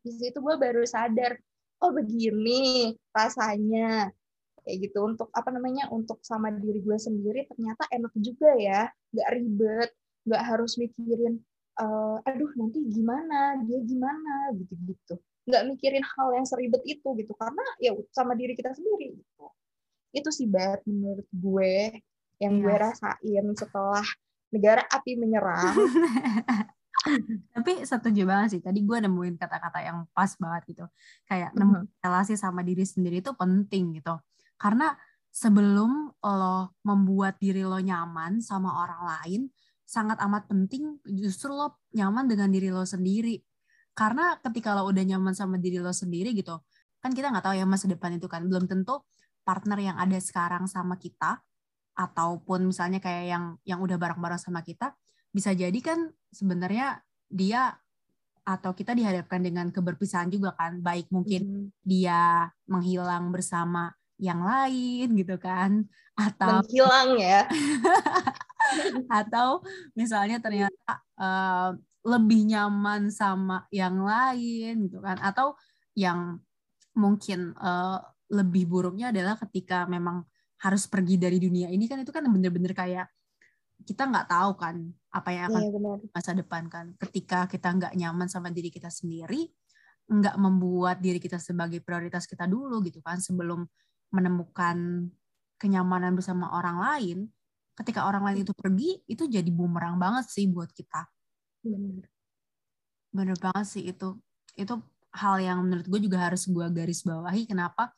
Di 0.01 0.15
situ 0.15 0.39
gue 0.39 0.57
baru 0.57 0.87
sadar 0.87 1.37
oh 1.83 1.93
begini 1.93 2.95
rasanya. 3.11 4.09
Kayak 4.63 4.77
gitu 4.85 4.99
untuk 5.01 5.33
apa 5.33 5.49
namanya 5.49 5.89
untuk 5.89 6.21
sama 6.21 6.53
diri 6.53 6.85
gue 6.85 6.99
sendiri 7.01 7.49
ternyata 7.51 7.89
enak 7.91 8.13
juga 8.17 8.55
ya. 8.55 8.87
Nggak 9.11 9.29
ribet 9.35 9.91
nggak 10.29 10.45
harus 10.45 10.77
mikirin 10.77 11.41
uh, 11.81 12.21
aduh 12.23 12.53
nanti 12.55 12.85
gimana? 12.87 13.59
Dia 13.67 13.81
gimana? 13.83 14.55
Gitu 14.55 14.75
gitu 14.87 15.17
nggak 15.49 15.65
mikirin 15.65 16.05
hal 16.05 16.29
yang 16.37 16.45
seribet 16.45 16.85
itu 16.85 17.09
gitu 17.17 17.33
karena 17.33 17.65
ya 17.81 17.97
sama 18.13 18.37
diri 18.37 18.53
kita 18.53 18.77
sendiri 18.77 19.17
gitu. 19.17 19.47
Itu 20.13 20.29
sih 20.29 20.45
bat 20.45 20.85
menurut 20.85 21.25
gue 21.33 22.05
yang 22.39 22.61
yes. 22.61 22.63
gue 22.63 22.75
rasain 22.77 23.47
setelah 23.57 24.05
negara 24.53 24.83
api 24.89 25.17
menyerang 25.17 25.77
tapi 27.55 27.87
setuju 27.87 28.27
banget 28.27 28.59
sih 28.59 28.63
tadi 28.65 28.83
gue 28.83 28.99
nemuin 29.01 29.39
kata-kata 29.39 29.79
yang 29.81 30.05
pas 30.11 30.35
banget 30.37 30.63
gitu 30.77 30.85
kayak 31.31 31.55
mm 31.55 31.63
-hmm. 31.63 31.85
relasi 32.03 32.35
sama 32.35 32.67
diri 32.67 32.83
sendiri 32.83 33.23
itu 33.23 33.33
penting 33.37 33.97
gitu 33.97 34.19
karena 34.59 34.99
sebelum 35.39 36.11
lo 36.19 36.75
membuat 36.83 37.39
diri 37.39 37.63
lo 37.63 37.79
nyaman 37.79 38.43
sama 38.43 38.83
orang 38.83 39.03
lain, 39.07 39.43
sangat 39.87 40.19
amat 40.21 40.51
penting 40.51 40.99
justru 41.07 41.55
lo 41.55 41.79
nyaman 41.95 42.27
dengan 42.27 42.51
diri 42.51 42.75
lo 42.75 42.83
sendiri. 42.83 43.39
Karena 43.95 44.35
ketika 44.43 44.75
lo 44.75 44.91
udah 44.91 45.05
nyaman 45.07 45.35
sama 45.39 45.57
diri 45.63 45.79
lo 45.79 45.95
sendiri 45.95 46.35
gitu, 46.35 46.59
kan 46.99 47.15
kita 47.15 47.31
nggak 47.31 47.45
tahu 47.47 47.55
ya 47.55 47.67
masa 47.71 47.87
depan 47.87 48.19
itu 48.19 48.27
kan 48.27 48.47
belum 48.47 48.67
tentu 48.67 49.07
partner 49.47 49.79
yang 49.79 49.97
ada 49.97 50.19
sekarang 50.19 50.67
sama 50.67 50.99
kita 50.99 51.41
ataupun 51.99 52.71
misalnya 52.71 53.03
kayak 53.03 53.25
yang 53.27 53.45
yang 53.67 53.83
udah 53.83 53.99
bareng-bareng 53.99 54.39
sama 54.39 54.63
kita 54.63 54.95
bisa 55.35 55.51
jadi 55.51 55.75
kan 55.83 56.15
sebenarnya 56.31 57.03
dia 57.27 57.75
atau 58.49 58.73
kita 58.73 58.97
dihadapkan 58.97 59.45
dengan 59.45 59.69
keberpisahan 59.69 60.33
juga 60.33 60.57
kan. 60.57 60.81
Baik 60.81 61.13
mungkin 61.13 61.43
mm. 61.45 61.85
dia 61.85 62.49
menghilang 62.65 63.29
bersama 63.29 63.93
yang 64.17 64.41
lain 64.41 65.15
gitu 65.15 65.37
kan 65.37 65.85
atau 66.17 66.65
menghilang 66.65 67.21
ya. 67.21 67.45
atau 69.21 69.61
misalnya 69.93 70.41
ternyata 70.41 71.05
uh, 71.21 71.77
lebih 72.09 72.49
nyaman 72.49 73.13
sama 73.13 73.69
yang 73.69 74.01
lain 74.01 74.89
gitu 74.89 75.05
kan. 75.05 75.21
Atau 75.21 75.53
yang 75.93 76.41
mungkin 76.97 77.53
uh, 77.61 78.01
lebih 78.33 78.65
buruknya 78.65 79.13
adalah 79.13 79.37
ketika 79.37 79.85
memang 79.85 80.25
harus 80.59 80.91
pergi 80.91 81.17
dari 81.19 81.39
dunia 81.39 81.71
ini 81.71 81.87
kan 81.87 82.03
itu 82.03 82.11
kan 82.11 82.27
bener-bener 82.27 82.75
kayak 82.75 83.07
kita 83.87 84.11
nggak 84.11 84.27
tahu 84.27 84.59
kan 84.59 84.77
apa 85.15 85.29
yang 85.31 85.45
akan 85.55 85.63
iya, 85.63 85.93
masa 86.11 86.33
depan 86.35 86.67
kan 86.67 86.99
ketika 86.99 87.47
kita 87.47 87.69
nggak 87.79 87.93
nyaman 87.95 88.27
sama 88.27 88.51
diri 88.51 88.75
kita 88.75 88.91
sendiri 88.91 89.47
nggak 90.09 90.37
membuat 90.41 90.99
diri 90.99 91.23
kita 91.23 91.39
sebagai 91.39 91.79
prioritas 91.79 92.27
kita 92.27 92.49
dulu 92.51 92.83
gitu 92.83 92.99
kan 93.05 93.23
sebelum 93.23 93.69
menemukan 94.09 95.09
kenyamanan 95.61 96.15
bersama 96.15 96.55
orang 96.55 96.79
lain, 96.81 97.19
ketika 97.75 98.07
orang 98.07 98.25
lain 98.25 98.47
itu 98.47 98.55
pergi, 98.55 99.03
itu 99.11 99.27
jadi 99.27 99.51
bumerang 99.51 99.99
banget 99.99 100.31
sih 100.31 100.47
buat 100.49 100.71
kita. 100.71 101.05
Bener. 101.67 102.07
Bener 103.11 103.37
banget 103.37 103.67
sih 103.67 103.85
itu. 103.91 104.17
Itu 104.55 104.81
hal 105.13 105.43
yang 105.43 105.67
menurut 105.67 105.85
gue 105.85 106.01
juga 106.01 106.31
harus 106.31 106.47
gue 106.47 106.67
garis 106.71 107.03
bawahi. 107.03 107.51
Kenapa 107.51 107.91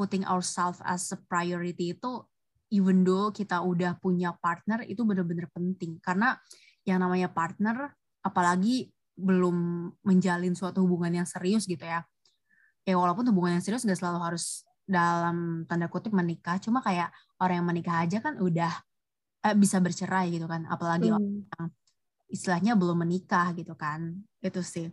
putting 0.00 0.24
ourselves 0.24 0.80
as 0.88 1.12
a 1.12 1.20
priority 1.28 1.92
itu, 1.92 2.24
even 2.72 3.04
though 3.04 3.28
kita 3.28 3.60
udah 3.60 4.00
punya 4.00 4.32
partner, 4.40 4.80
itu 4.88 5.04
bener-bener 5.04 5.44
penting. 5.52 6.00
Karena 6.00 6.40
yang 6.88 7.04
namanya 7.04 7.28
partner, 7.28 7.92
apalagi 8.24 8.88
belum 9.20 9.92
menjalin 10.00 10.56
suatu 10.56 10.80
hubungan 10.80 11.20
yang 11.20 11.28
serius 11.28 11.68
gitu 11.68 11.84
ya. 11.84 12.00
Ya 12.88 12.96
walaupun 12.96 13.28
hubungan 13.28 13.60
yang 13.60 13.64
serius 13.64 13.84
gak 13.84 14.00
selalu 14.00 14.24
harus 14.24 14.64
dalam 14.90 15.62
tanda 15.70 15.86
kutip 15.86 16.10
menikah 16.10 16.58
cuma 16.58 16.82
kayak 16.82 17.14
orang 17.38 17.62
yang 17.62 17.68
menikah 17.70 18.02
aja 18.02 18.18
kan 18.18 18.42
udah 18.42 18.74
eh, 19.46 19.54
bisa 19.54 19.78
bercerai 19.78 20.34
gitu 20.34 20.50
kan 20.50 20.66
apalagi 20.66 21.14
hmm. 21.14 21.16
orang 21.16 21.30
yang 21.46 21.66
istilahnya 22.26 22.72
belum 22.74 23.06
menikah 23.06 23.54
gitu 23.54 23.78
kan 23.78 24.18
itu 24.42 24.58
sih 24.66 24.90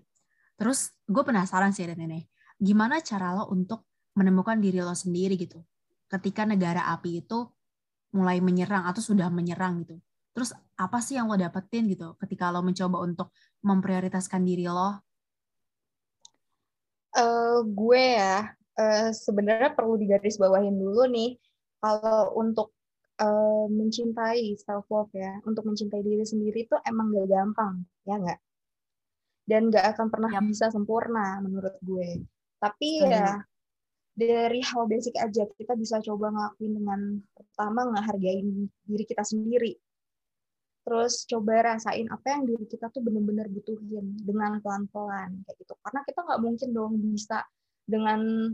terus 0.54 0.94
gue 1.10 1.24
penasaran 1.26 1.74
sih 1.74 1.90
dan 1.90 1.98
ini 1.98 2.30
gimana 2.62 3.02
cara 3.02 3.34
lo 3.42 3.50
untuk 3.50 3.90
menemukan 4.18 4.58
diri 4.58 4.82
lo 4.82 4.98
sendiri 4.98 5.38
gitu 5.38 5.62
ketika 6.10 6.44
negara 6.44 6.90
api 6.98 7.22
itu 7.22 7.46
mulai 8.18 8.42
menyerang 8.42 8.90
atau 8.90 9.00
sudah 9.00 9.30
menyerang 9.30 9.86
gitu 9.86 10.02
terus 10.34 10.58
apa 10.74 10.98
sih 10.98 11.22
yang 11.22 11.30
lo 11.30 11.38
dapetin 11.38 11.86
gitu 11.86 12.18
ketika 12.18 12.50
lo 12.50 12.66
mencoba 12.66 12.98
untuk 13.06 13.30
memprioritaskan 13.62 14.42
diri 14.42 14.66
lo 14.66 15.06
uh, 17.14 17.62
gue 17.62 18.04
ya 18.18 18.50
uh, 18.82 19.10
sebenarnya 19.14 19.78
perlu 19.78 20.02
digarisbawahin 20.02 20.74
dulu 20.74 21.06
nih 21.06 21.38
kalau 21.78 22.34
untuk 22.34 22.74
uh, 23.22 23.66
mencintai 23.70 24.58
self 24.58 24.86
love 24.90 25.14
ya, 25.14 25.42
untuk 25.46 25.66
mencintai 25.66 26.02
diri 26.02 26.26
sendiri 26.26 26.66
itu 26.66 26.76
emang 26.86 27.14
gak 27.14 27.30
gampang, 27.30 27.76
ya 28.06 28.16
nggak? 28.18 28.40
Dan 29.48 29.62
gak 29.72 29.86
akan 29.96 30.08
pernah 30.12 30.32
yep. 30.32 30.44
bisa 30.46 30.68
sempurna 30.70 31.40
menurut 31.42 31.76
gue. 31.82 32.26
Tapi 32.58 32.90
Setuju. 33.06 33.14
ya 33.14 33.30
dari 34.18 34.66
hal 34.66 34.90
basic 34.90 35.14
aja 35.22 35.46
kita 35.46 35.78
bisa 35.78 36.02
coba 36.02 36.34
ngelakuin 36.34 36.74
dengan 36.74 37.02
pertama 37.38 37.86
ngehargain 37.94 38.66
diri 38.90 39.06
kita 39.06 39.22
sendiri. 39.22 39.78
Terus 40.82 41.28
coba 41.30 41.76
rasain 41.76 42.10
apa 42.10 42.34
yang 42.34 42.50
diri 42.50 42.66
kita 42.66 42.90
tuh 42.90 43.06
bener-bener 43.06 43.46
butuhin 43.54 44.18
dengan 44.18 44.58
pelan-pelan 44.58 45.46
kayak 45.46 45.58
gitu. 45.62 45.78
Karena 45.86 46.02
kita 46.02 46.20
nggak 46.26 46.42
mungkin 46.42 46.70
dong 46.74 46.94
bisa 46.98 47.46
dengan 47.86 48.50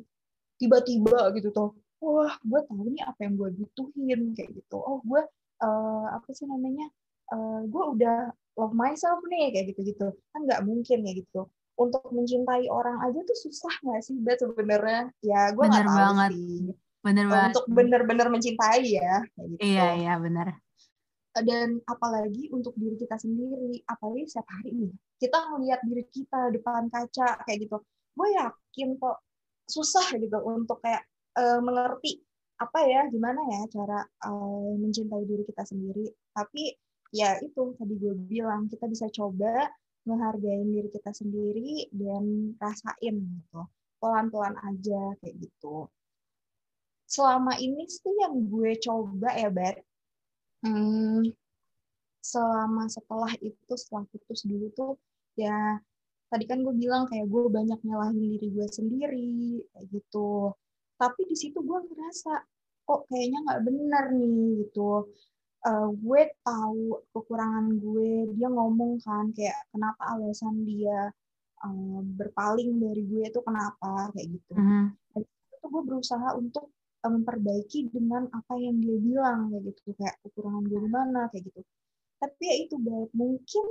tiba-tiba 0.60 1.32
gitu 1.34 1.50
tuh 1.50 1.70
wah 2.03 2.36
gue 2.43 2.62
tahu 2.67 2.84
nih 2.91 3.03
apa 3.08 3.20
yang 3.24 3.34
gue 3.39 3.50
butuhin 3.55 4.22
kayak 4.36 4.51
gitu 4.51 4.77
oh 4.77 5.00
gue 5.08 5.24
uh, 5.63 6.08
apa 6.12 6.29
sih 6.36 6.43
namanya 6.46 6.91
uh, 7.32 7.63
gue 7.63 7.84
udah 7.98 8.32
love 8.60 8.75
myself 8.75 9.24
nih 9.32 9.55
kayak 9.55 9.74
gitu 9.74 9.82
gitu 9.96 10.08
kan 10.36 10.43
nggak 10.43 10.62
mungkin 10.67 11.00
ya 11.08 11.12
gitu 11.15 11.48
untuk 11.74 12.06
mencintai 12.13 12.70
orang 12.70 13.01
aja 13.01 13.20
tuh 13.25 13.38
susah 13.38 13.74
nggak 13.82 14.01
sih? 14.06 14.15
Bet 14.22 14.42
sebenarnya. 14.42 15.10
Ya 15.25 15.50
gue 15.51 15.65
nggak 15.65 15.86
tahu 15.86 15.98
banget. 15.98 16.32
sih. 16.34 16.62
Bener 17.03 17.25
banget. 17.27 17.50
untuk 17.51 17.65
bener-bener 17.68 18.27
mencintai 18.32 18.84
ya 18.88 19.20
gitu. 19.36 19.60
Iya 19.60 19.88
iya 20.00 20.13
benar 20.22 20.63
dan 21.42 21.82
apalagi 21.89 22.53
untuk 22.53 22.77
diri 22.77 22.94
kita 22.94 23.18
sendiri 23.18 23.82
apalagi 23.89 24.30
setiap 24.30 24.46
hari 24.53 24.70
nih. 24.77 24.94
Kita 25.18 25.50
melihat 25.58 25.82
diri 25.82 26.06
kita 26.13 26.53
depan 26.53 26.94
kaca 26.94 27.42
kayak 27.42 27.65
gitu. 27.65 27.82
Gue 28.13 28.30
yakin 28.38 29.01
kok 29.01 29.25
susah 29.65 30.13
gitu 30.13 30.38
untuk 30.46 30.77
kayak 30.86 31.01
uh, 31.34 31.58
mengerti 31.58 32.22
apa 32.62 32.86
ya 32.86 33.10
gimana 33.10 33.42
ya 33.50 33.62
cara 33.74 34.06
uh, 34.30 34.77
mencintai 34.77 35.25
diri 35.25 35.42
kita 35.50 35.65
sendiri. 35.65 36.06
Tapi 36.38 36.77
ya 37.10 37.42
itu 37.42 37.74
tadi 37.82 37.94
gue 37.98 38.13
bilang 38.30 38.70
kita 38.70 38.86
bisa 38.86 39.10
coba 39.10 39.74
menghargai 40.03 40.63
diri 40.67 40.89
kita 40.91 41.12
sendiri 41.15 41.88
dan 41.95 42.55
rasain 42.60 43.15
gitu 43.24 43.62
pelan-pelan 44.03 44.60
aja 44.67 45.15
kayak 45.24 45.36
gitu. 45.39 45.88
Selama 47.07 47.55
ini 47.55 47.88
sih 47.88 48.12
yang 48.19 48.51
gue 48.51 48.75
coba 48.83 49.31
ya 49.39 49.48
Bet 49.48 49.79
hmm, 50.67 51.31
selama 52.19 52.91
setelah 52.91 53.31
itu 53.39 53.74
setelah 53.79 54.03
putus 54.12 54.43
dulu 54.43 54.67
tuh 54.75 54.93
ya 55.39 55.79
tadi 56.27 56.43
kan 56.50 56.65
gue 56.67 56.75
bilang 56.75 57.07
kayak 57.07 57.31
gue 57.31 57.43
banyak 57.48 57.79
nyalahin 57.88 58.36
diri 58.36 58.48
gue 58.51 58.67
sendiri 58.67 59.31
kayak 59.72 59.86
gitu. 59.88 60.51
Tapi 61.00 61.22
di 61.31 61.36
situ 61.39 61.63
gue 61.63 61.79
ngerasa 61.79 62.43
kok 62.83 63.07
kayaknya 63.07 63.39
nggak 63.48 63.62
benar 63.63 64.05
nih 64.12 64.67
gitu 64.67 65.07
uh, 65.63 65.89
gue 65.96 66.22
tahu 66.43 67.00
kekurangan 67.15 67.67
gue. 67.79 68.36
Dia 68.36 68.48
ngomong 68.51 69.00
kan 69.01 69.32
kayak 69.32 69.58
kenapa 69.72 70.15
alasan 70.15 70.67
dia 70.67 71.10
uh, 71.63 72.00
berpaling 72.03 72.79
dari 72.79 73.03
gue 73.08 73.24
itu 73.27 73.41
kenapa? 73.41 74.12
Kayak 74.13 74.27
gitu. 74.39 74.51
-huh. 74.55 74.86
itu 75.24 75.65
gue 75.72 75.84
berusaha 75.88 76.36
untuk 76.36 76.70
uh, 77.03 77.12
memperbaiki 77.12 77.88
dengan 77.91 78.27
apa 78.36 78.53
yang 78.60 78.79
dia 78.84 78.98
bilang 79.00 79.51
kayak 79.51 79.63
gitu. 79.72 79.89
Kayak 79.96 80.15
kekurangan 80.27 80.63
gue 80.67 80.79
di 80.84 80.91
mana? 80.91 81.22
Kayak 81.32 81.43
gitu. 81.51 81.62
Tapi 82.20 82.43
ya 82.43 82.55
itu 82.63 82.75
baik 82.79 83.12
mungkin 83.15 83.65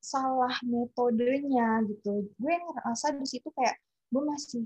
salah 0.00 0.54
metodenya 0.66 1.84
gitu. 1.86 2.26
Gue 2.38 2.54
ngerasa 2.58 3.14
di 3.14 3.26
situ 3.26 3.48
kayak 3.54 3.78
gue 4.10 4.22
masih 4.22 4.62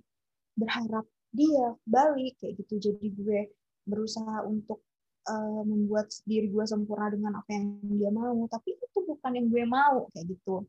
berharap 0.56 1.04
dia 1.34 1.74
balik 1.84 2.38
kayak 2.40 2.56
gitu. 2.64 2.74
Jadi 2.80 3.06
gue 3.12 3.40
berusaha 3.84 4.46
untuk 4.48 4.80
uh, 5.28 5.62
membuat 5.64 6.12
diri 6.24 6.48
gue 6.48 6.64
sempurna 6.64 7.12
dengan 7.12 7.40
apa 7.40 7.50
yang 7.52 7.80
dia 7.96 8.10
mau 8.12 8.44
tapi 8.48 8.76
itu 8.76 8.98
bukan 9.04 9.32
yang 9.36 9.46
gue 9.48 9.64
mau 9.64 10.08
kayak 10.12 10.26
gitu 10.32 10.64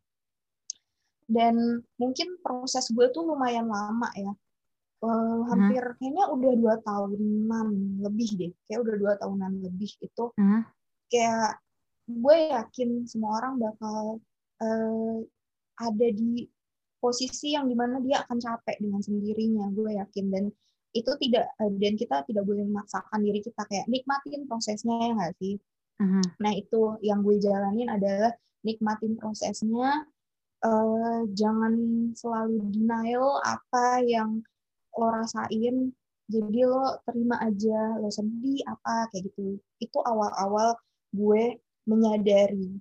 dan 1.26 1.82
mungkin 1.98 2.38
proses 2.42 2.90
gue 2.94 3.10
tuh 3.10 3.26
lumayan 3.26 3.66
lama 3.66 4.10
ya 4.14 4.34
uh, 5.04 5.40
hampir 5.50 5.82
hmm. 5.82 5.96
kayaknya 5.98 6.26
udah 6.30 6.54
dua 6.54 6.76
tahunan 6.86 7.68
lebih 8.06 8.30
deh 8.38 8.52
kayak 8.70 8.80
udah 8.86 8.96
dua 8.96 9.14
tahunan 9.18 9.52
lebih 9.66 9.92
itu 10.00 10.26
hmm. 10.38 10.62
kayak 11.10 11.60
gue 12.06 12.38
yakin 12.54 12.90
semua 13.10 13.42
orang 13.42 13.58
bakal 13.58 14.22
uh, 14.62 15.18
ada 15.82 16.08
di 16.14 16.46
posisi 17.02 17.54
yang 17.54 17.70
di 17.70 17.76
mana 17.78 18.02
dia 18.02 18.22
akan 18.26 18.38
capek 18.38 18.78
dengan 18.82 19.02
sendirinya 19.02 19.70
gue 19.74 19.98
yakin 19.98 20.26
dan 20.30 20.46
itu 20.96 21.12
tidak 21.20 21.52
eh, 21.60 21.72
dan 21.76 21.94
kita 22.00 22.24
tidak 22.24 22.44
boleh 22.48 22.64
memaksakan 22.64 23.20
diri 23.20 23.44
kita 23.44 23.68
kayak 23.68 23.86
nikmatin 23.92 24.48
prosesnya 24.48 24.96
ya 24.96 25.12
nggak 25.12 25.36
sih? 25.44 25.60
Uh-huh. 25.96 26.28
nah 26.44 26.52
itu 26.52 27.00
yang 27.00 27.24
gue 27.24 27.40
jalanin 27.40 27.88
adalah 27.88 28.36
nikmatin 28.68 29.16
prosesnya 29.16 30.04
uh, 30.60 31.24
jangan 31.32 31.72
selalu 32.12 32.68
denial 32.76 33.40
apa 33.48 34.04
yang 34.04 34.44
lo 34.92 35.08
rasain 35.08 35.96
jadi 36.28 36.68
lo 36.68 37.00
terima 37.08 37.40
aja 37.40 37.96
lo 38.02 38.10
sedih 38.10 38.60
apa 38.66 39.08
kayak 39.14 39.30
gitu. 39.30 39.62
Itu 39.78 40.02
awal-awal 40.02 40.74
gue 41.14 41.62
menyadari 41.86 42.76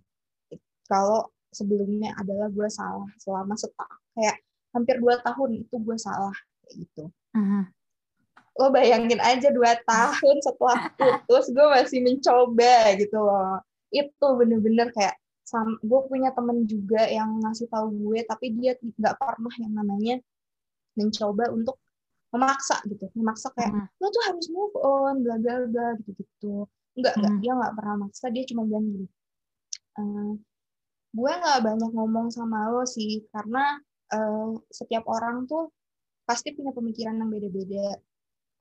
kalau 0.89 1.29
sebelumnya 1.53 2.17
adalah 2.19 2.49
gue 2.51 2.69
salah 2.73 3.11
selama 3.21 3.55
setahun 3.55 4.01
kayak 4.17 4.41
hampir 4.75 4.97
dua 4.99 5.21
tahun 5.23 5.63
itu 5.67 5.77
gue 5.77 5.97
salah 6.01 6.35
kayak 6.65 6.75
gitu. 6.83 7.05
Uh-huh 7.37 7.74
lo 8.55 8.71
bayangin 8.71 9.19
aja 9.19 9.51
dua 9.51 9.75
tahun 9.83 10.37
setelah 10.43 10.95
putus 10.95 11.51
gue 11.51 11.67
masih 11.67 12.01
mencoba 12.07 12.95
gitu 12.99 13.19
loh. 13.19 13.59
Itu 13.91 14.27
bener-bener 14.39 14.95
kayak 14.95 15.19
gue 15.83 16.01
punya 16.11 16.35
temen 16.35 16.67
juga 16.67 17.07
yang 17.07 17.39
ngasih 17.43 17.71
tahu 17.71 17.95
gue 17.95 18.27
tapi 18.27 18.55
dia 18.59 18.75
nggak 18.81 19.15
pernah 19.19 19.55
yang 19.61 19.73
namanya 19.75 20.17
mencoba 20.95 21.51
untuk 21.51 21.79
memaksa 22.31 22.79
gitu. 22.87 23.11
Memaksa 23.19 23.51
kayak 23.55 23.75
hmm. 23.75 23.87
lo 23.99 24.07
tuh 24.11 24.23
harus 24.31 24.47
move 24.51 24.77
on 24.83 25.15
bla 25.23 25.37
bla 25.39 25.67
bla 25.67 25.99
gitu 26.03 26.15
gitu 26.19 26.55
nggak 26.95 27.15
nggak. 27.19 27.33
Hmm. 27.35 27.41
dia 27.43 27.53
nggak 27.59 27.75
pernah 27.75 27.97
maksa 28.07 28.27
dia 28.31 28.45
cuma 28.47 28.63
bilang 28.67 28.87
gini 28.87 29.07
uh, 29.99 30.33
gue 31.15 31.33
nggak 31.43 31.61
banyak 31.63 31.91
ngomong 31.95 32.27
sama 32.31 32.71
lo 32.71 32.87
sih 32.87 33.27
karena 33.35 33.79
uh, 34.15 34.55
setiap 34.71 35.07
orang 35.11 35.47
tuh 35.51 35.71
pasti 36.27 36.55
punya 36.55 36.71
pemikiran 36.71 37.19
yang 37.19 37.31
beda-beda 37.31 37.99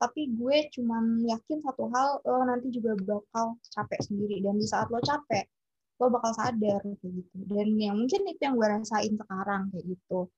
tapi 0.04 0.28
gue 0.36 0.68
cuman 0.68 1.24
yakin 1.24 1.64
satu 1.64 1.88
hal 1.88 2.20
lo 2.28 2.44
nanti 2.44 2.68
juga 2.68 2.92
bakal 3.00 3.56
capek 3.72 4.00
sendiri. 4.04 4.44
Dan 4.44 4.60
di 4.60 4.68
saat 4.68 4.92
lo 4.92 5.00
capek 5.00 5.48
lo 5.96 6.12
bakal 6.12 6.36
sadar 6.36 6.84
kayak 6.84 7.12
gitu. 7.24 7.36
Dan 7.48 7.72
yang 7.80 7.96
mungkin 7.96 8.28
itu 8.28 8.40
yang 8.44 8.60
gue 8.60 8.68
rasain 8.68 9.16
sekarang 9.16 9.72
kayak 9.72 9.96
gitu. 9.96 10.28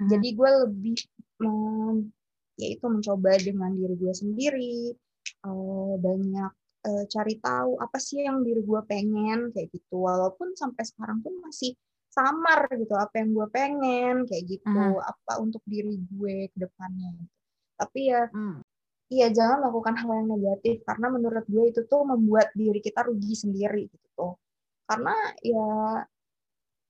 Hmm. 0.00 0.08
jadi 0.08 0.28
gue 0.32 0.50
lebih 0.64 0.96
um, 1.44 2.08
ya 2.56 2.72
itu 2.72 2.88
mencoba 2.88 3.36
dengan 3.36 3.68
diri 3.76 4.00
gue 4.00 4.14
sendiri 4.16 4.96
uh, 5.44 6.00
banyak 6.00 6.52
uh, 6.88 7.04
cari 7.04 7.36
tahu 7.36 7.76
apa 7.76 8.00
sih 8.00 8.24
yang 8.24 8.40
diri 8.40 8.64
gue 8.64 8.80
pengen 8.88 9.52
kayak 9.52 9.68
gitu. 9.68 10.00
Walaupun 10.00 10.56
sampai 10.56 10.88
sekarang 10.88 11.20
pun 11.20 11.36
masih 11.44 11.76
samar 12.08 12.72
gitu 12.72 12.96
apa 12.96 13.20
yang 13.20 13.36
gue 13.36 13.46
pengen 13.52 14.24
kayak 14.24 14.44
gitu. 14.48 14.72
Hmm. 14.72 14.96
apa 14.96 15.32
untuk 15.44 15.60
diri 15.68 16.00
gue 16.08 16.48
ke 16.48 16.56
depannya. 16.56 17.20
Tapi 17.76 18.00
ya 18.08 18.24
hmm 18.32 18.69
iya 19.10 19.28
jangan 19.34 19.66
lakukan 19.66 19.94
hal 19.98 20.10
yang 20.22 20.28
negatif 20.30 20.80
karena 20.86 21.06
menurut 21.10 21.44
gue 21.50 21.64
itu 21.68 21.80
tuh 21.90 22.06
membuat 22.06 22.54
diri 22.54 22.78
kita 22.78 23.04
rugi 23.04 23.34
sendiri 23.34 23.90
gitu 23.90 24.38
karena 24.90 25.14
ya 25.42 25.70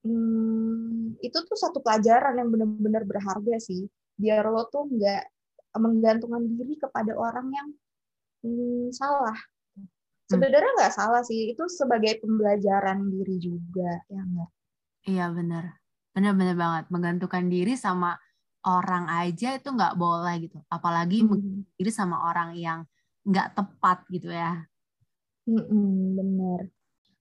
hmm, 0.04 1.20
itu 1.20 1.38
tuh 1.44 1.58
satu 1.58 1.84
pelajaran 1.84 2.40
yang 2.40 2.48
benar-benar 2.48 3.04
berharga 3.04 3.56
sih. 3.60 3.84
Biar 4.16 4.44
lo 4.48 4.64
tuh 4.72 4.88
nggak 4.88 5.22
menggantungkan 5.76 6.48
diri 6.48 6.74
kepada 6.80 7.12
orang 7.12 7.46
yang 7.52 7.68
hmm, 8.44 8.88
salah. 8.96 9.36
Hmm. 9.76 9.86
sebenarnya 10.30 10.70
nggak 10.78 10.94
salah 10.94 11.22
sih 11.26 11.54
itu 11.54 11.66
sebagai 11.66 12.22
pembelajaran 12.22 13.06
diri 13.10 13.36
juga 13.38 13.98
ya 14.06 14.22
iya 15.06 15.26
benar 15.30 15.76
benar-benar 16.14 16.56
banget. 16.56 16.84
Menggantungkan 16.88 17.46
diri 17.52 17.74
sama 17.76 18.16
orang 18.66 19.08
aja 19.08 19.56
itu 19.56 19.68
nggak 19.72 19.96
boleh 19.96 20.34
gitu. 20.44 20.58
Apalagi 20.68 21.24
hmm. 21.24 21.76
diri 21.76 21.92
sama 21.92 22.28
orang 22.28 22.56
yang 22.56 22.84
nggak 23.24 23.56
tepat 23.56 24.04
gitu 24.12 24.28
ya. 24.28 24.64
Hmm, 25.48 26.16
bener. 26.16 26.68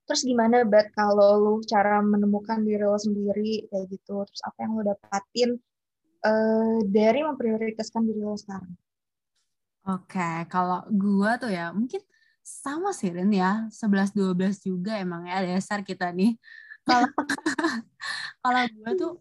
Terus 0.10 0.26
gimana 0.26 0.66
bat 0.66 0.90
kalau 0.92 1.38
lu 1.38 1.54
cara 1.64 2.02
menemukan 2.02 2.66
diri 2.66 2.82
lo 2.82 2.98
sendiri 2.98 3.70
kayak 3.70 3.86
gitu? 3.94 4.26
Terus 4.26 4.42
apa 4.42 4.58
yang 4.66 4.72
lo 4.76 4.82
dapatin 4.84 5.50
uh, 6.26 6.78
dari 6.90 7.22
memprioritaskan 7.24 8.02
diri 8.10 8.22
lo 8.26 8.36
sekarang? 8.36 8.74
Oke 9.88 10.18
okay. 10.20 10.38
kalau 10.52 10.84
gua 10.92 11.40
tuh 11.40 11.50
ya 11.50 11.72
mungkin 11.72 12.02
sama 12.42 12.90
sih 12.92 13.14
Rin 13.14 13.30
ya. 13.30 13.70
11-12 13.70 14.66
juga 14.66 14.98
emang 14.98 15.30
ya 15.30 15.46
dasar 15.46 15.86
kita 15.86 16.10
nih. 16.10 16.36
Kalau 16.84 17.06
kalau 18.44 18.62
gue 18.66 18.92
tuh 18.98 19.14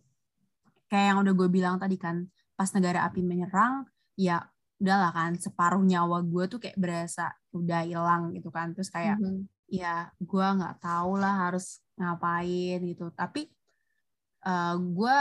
kayak 0.88 1.14
yang 1.14 1.18
udah 1.22 1.34
gue 1.36 1.48
bilang 1.48 1.76
tadi 1.76 1.96
kan 2.00 2.26
pas 2.58 2.68
negara 2.74 3.06
api 3.06 3.22
menyerang 3.22 3.86
ya 4.18 4.42
udahlah 4.78 5.10
kan 5.10 5.34
separuh 5.38 5.82
nyawa 5.82 6.22
gue 6.22 6.44
tuh 6.46 6.58
kayak 6.62 6.78
berasa 6.78 7.34
udah 7.50 7.82
hilang 7.82 8.34
gitu 8.34 8.48
kan 8.50 8.74
terus 8.74 8.90
kayak 8.90 9.18
mm 9.18 9.26
-hmm. 9.26 9.40
ya 9.70 10.10
gue 10.18 10.46
nggak 10.58 10.78
tahu 10.78 11.18
lah 11.18 11.50
harus 11.50 11.82
ngapain 11.98 12.78
gitu 12.86 13.10
tapi 13.10 13.50
uh, 14.46 14.78
gue 14.78 15.18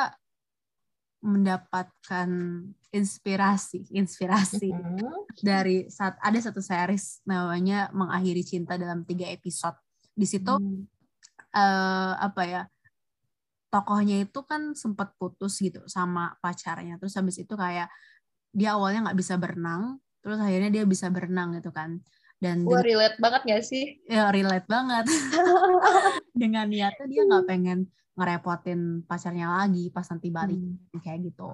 mendapatkan 1.25 2.30
inspirasi 2.93 3.89
inspirasi 3.89 4.69
mm 4.69 4.82
-hmm. 4.82 5.17
dari 5.41 5.89
saat 5.89 6.21
ada 6.21 6.38
satu 6.38 6.62
series 6.62 7.25
namanya 7.25 7.89
mengakhiri 7.97 8.45
cinta 8.45 8.77
dalam 8.77 9.01
tiga 9.10 9.25
episode 9.25 9.75
di 10.13 10.25
situ 10.30 10.53
mm 10.53 10.62
-hmm. 10.62 10.84
uh, 11.58 12.13
apa 12.21 12.41
ya 12.45 12.62
tokohnya 13.78 14.26
itu 14.26 14.42
kan 14.42 14.74
sempat 14.74 15.13
putus 15.22 15.62
gitu 15.62 15.86
sama 15.86 16.34
pacarnya 16.42 16.98
terus 16.98 17.13
habis 17.13 17.38
itu 17.38 17.54
kayak 17.54 17.94
dia 18.50 18.74
awalnya 18.74 19.06
nggak 19.06 19.20
bisa 19.22 19.38
berenang 19.38 20.02
terus 20.26 20.42
akhirnya 20.42 20.74
dia 20.74 20.84
bisa 20.90 21.13
berenang 21.13 21.54
gitu 21.54 21.70
kan 21.70 22.02
dan 22.38 22.66
Wah, 22.70 22.86
relate 22.86 23.18
banget 23.18 23.42
gak 23.50 23.63
sih? 23.66 23.98
Ya, 24.06 24.30
relate 24.30 24.70
banget. 24.70 25.10
dengan 26.38 26.70
niatnya 26.70 27.06
dia 27.10 27.26
nggak 27.26 27.46
pengen 27.50 27.90
ngerepotin 28.18 29.06
pacarnya 29.06 29.50
lagi 29.50 29.90
pas 29.90 30.06
nanti 30.10 30.30
balik 30.30 30.58
hmm. 30.58 31.02
kayak 31.02 31.34
gitu. 31.34 31.50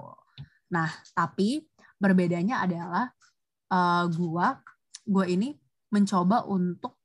Nah, 0.71 0.91
tapi 1.15 1.63
berbedanya 1.95 2.67
adalah 2.67 3.11
uh, 3.71 4.07
gua 4.11 4.59
gua 5.07 5.23
ini 5.27 5.55
mencoba 5.91 6.43
untuk 6.47 6.99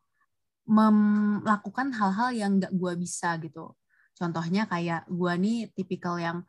melakukan 0.68 1.94
hal-hal 1.94 2.30
yang 2.34 2.58
nggak 2.58 2.74
gua 2.74 2.98
bisa 2.98 3.38
gitu. 3.38 3.78
Contohnya 4.18 4.66
kayak 4.66 5.06
gue 5.06 5.32
nih 5.38 5.58
tipikal 5.72 6.18
yang 6.18 6.42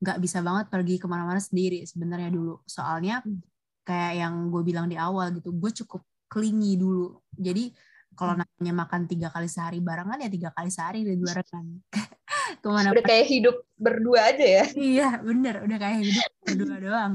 nggak 0.00 0.16
bisa 0.16 0.40
banget 0.40 0.72
pergi 0.72 0.96
ke 0.96 1.04
mana-mana 1.04 1.38
sendiri 1.38 1.84
sebenarnya 1.84 2.32
dulu. 2.32 2.64
Soalnya 2.64 3.20
hmm. 3.20 3.40
kayak 3.84 4.12
yang 4.24 4.34
gue 4.48 4.62
bilang 4.64 4.88
di 4.88 4.96
awal 4.96 5.36
gitu, 5.36 5.52
gue 5.52 5.70
cukup 5.84 6.02
klingi 6.32 6.80
dulu. 6.80 7.20
Jadi 7.36 7.70
kalau 8.16 8.34
hmm. 8.34 8.42
namanya 8.42 8.74
makan 8.88 9.00
tiga 9.04 9.28
kali 9.28 9.46
sehari 9.46 9.78
barengan 9.84 10.18
ya 10.18 10.32
tiga 10.32 10.50
kali 10.56 10.72
sehari 10.72 11.04
di 11.04 11.20
barengan. 11.20 11.66
ke 12.62 12.68
mana 12.68 12.90
udah 12.92 13.04
kayak 13.04 13.26
hidup 13.30 13.56
berdua 13.78 14.34
aja 14.34 14.46
ya 14.60 14.64
iya 14.74 15.08
bener 15.22 15.62
udah 15.64 15.78
kayak 15.78 15.96
hidup 16.04 16.28
berdua 16.44 16.76
doang 16.84 17.12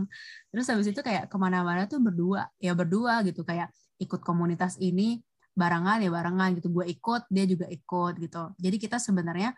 terus 0.51 0.65
habis 0.71 0.87
itu 0.89 1.01
kayak 1.03 1.27
ke 1.27 1.37
mana-mana 1.37 1.85
tuh 1.89 1.99
berdua 1.99 2.47
ya 2.61 2.71
berdua 2.71 3.21
gitu 3.27 3.43
kayak 3.43 3.71
ikut 3.99 4.21
komunitas 4.23 4.79
ini 4.79 5.19
barengan 5.55 6.03
ya 6.03 6.11
barengan 6.11 6.49
gitu. 6.59 6.67
Gue 6.69 6.85
ikut 6.91 7.25
dia 7.31 7.47
juga 7.47 7.65
ikut 7.71 8.13
gitu. 8.19 8.43
Jadi 8.59 8.75
kita 8.77 8.99
sebenarnya 8.99 9.55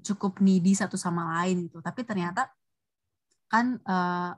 cukup 0.00 0.40
needy 0.40 0.72
satu 0.72 0.96
sama 0.96 1.40
lain 1.40 1.68
gitu. 1.68 1.78
Tapi 1.84 2.02
ternyata 2.02 2.48
kan 3.46 3.78
uh, 3.86 4.32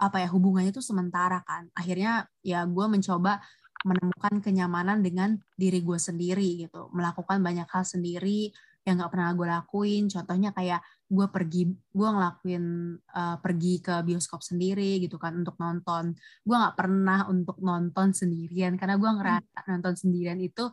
apa 0.00 0.16
ya 0.18 0.28
hubungannya 0.28 0.74
itu 0.74 0.82
sementara 0.82 1.40
kan. 1.46 1.70
Akhirnya 1.72 2.26
ya 2.42 2.66
gue 2.66 2.86
mencoba 2.90 3.40
menemukan 3.80 4.44
kenyamanan 4.44 5.00
dengan 5.00 5.40
diri 5.56 5.80
gue 5.80 5.96
sendiri 5.96 6.68
gitu. 6.68 6.92
Melakukan 6.92 7.40
banyak 7.40 7.68
hal 7.70 7.84
sendiri 7.86 8.52
yang 8.84 9.00
nggak 9.00 9.12
pernah 9.14 9.32
gue 9.32 9.46
lakuin. 9.48 10.04
Contohnya 10.10 10.50
kayak 10.52 10.84
gue 11.10 11.26
pergi 11.26 11.66
gue 11.74 12.08
ngelakuin 12.08 12.64
uh, 13.02 13.36
pergi 13.42 13.82
ke 13.82 13.98
bioskop 14.06 14.46
sendiri 14.46 15.02
gitu 15.02 15.18
kan 15.18 15.34
untuk 15.34 15.58
nonton. 15.58 16.14
Gue 16.46 16.56
nggak 16.56 16.78
pernah 16.78 17.26
untuk 17.26 17.58
nonton 17.58 18.14
sendirian 18.14 18.78
karena 18.78 18.94
gue 18.94 19.10
ngerasa 19.10 19.58
hmm. 19.66 19.68
nonton 19.74 19.94
sendirian 19.98 20.38
itu 20.38 20.70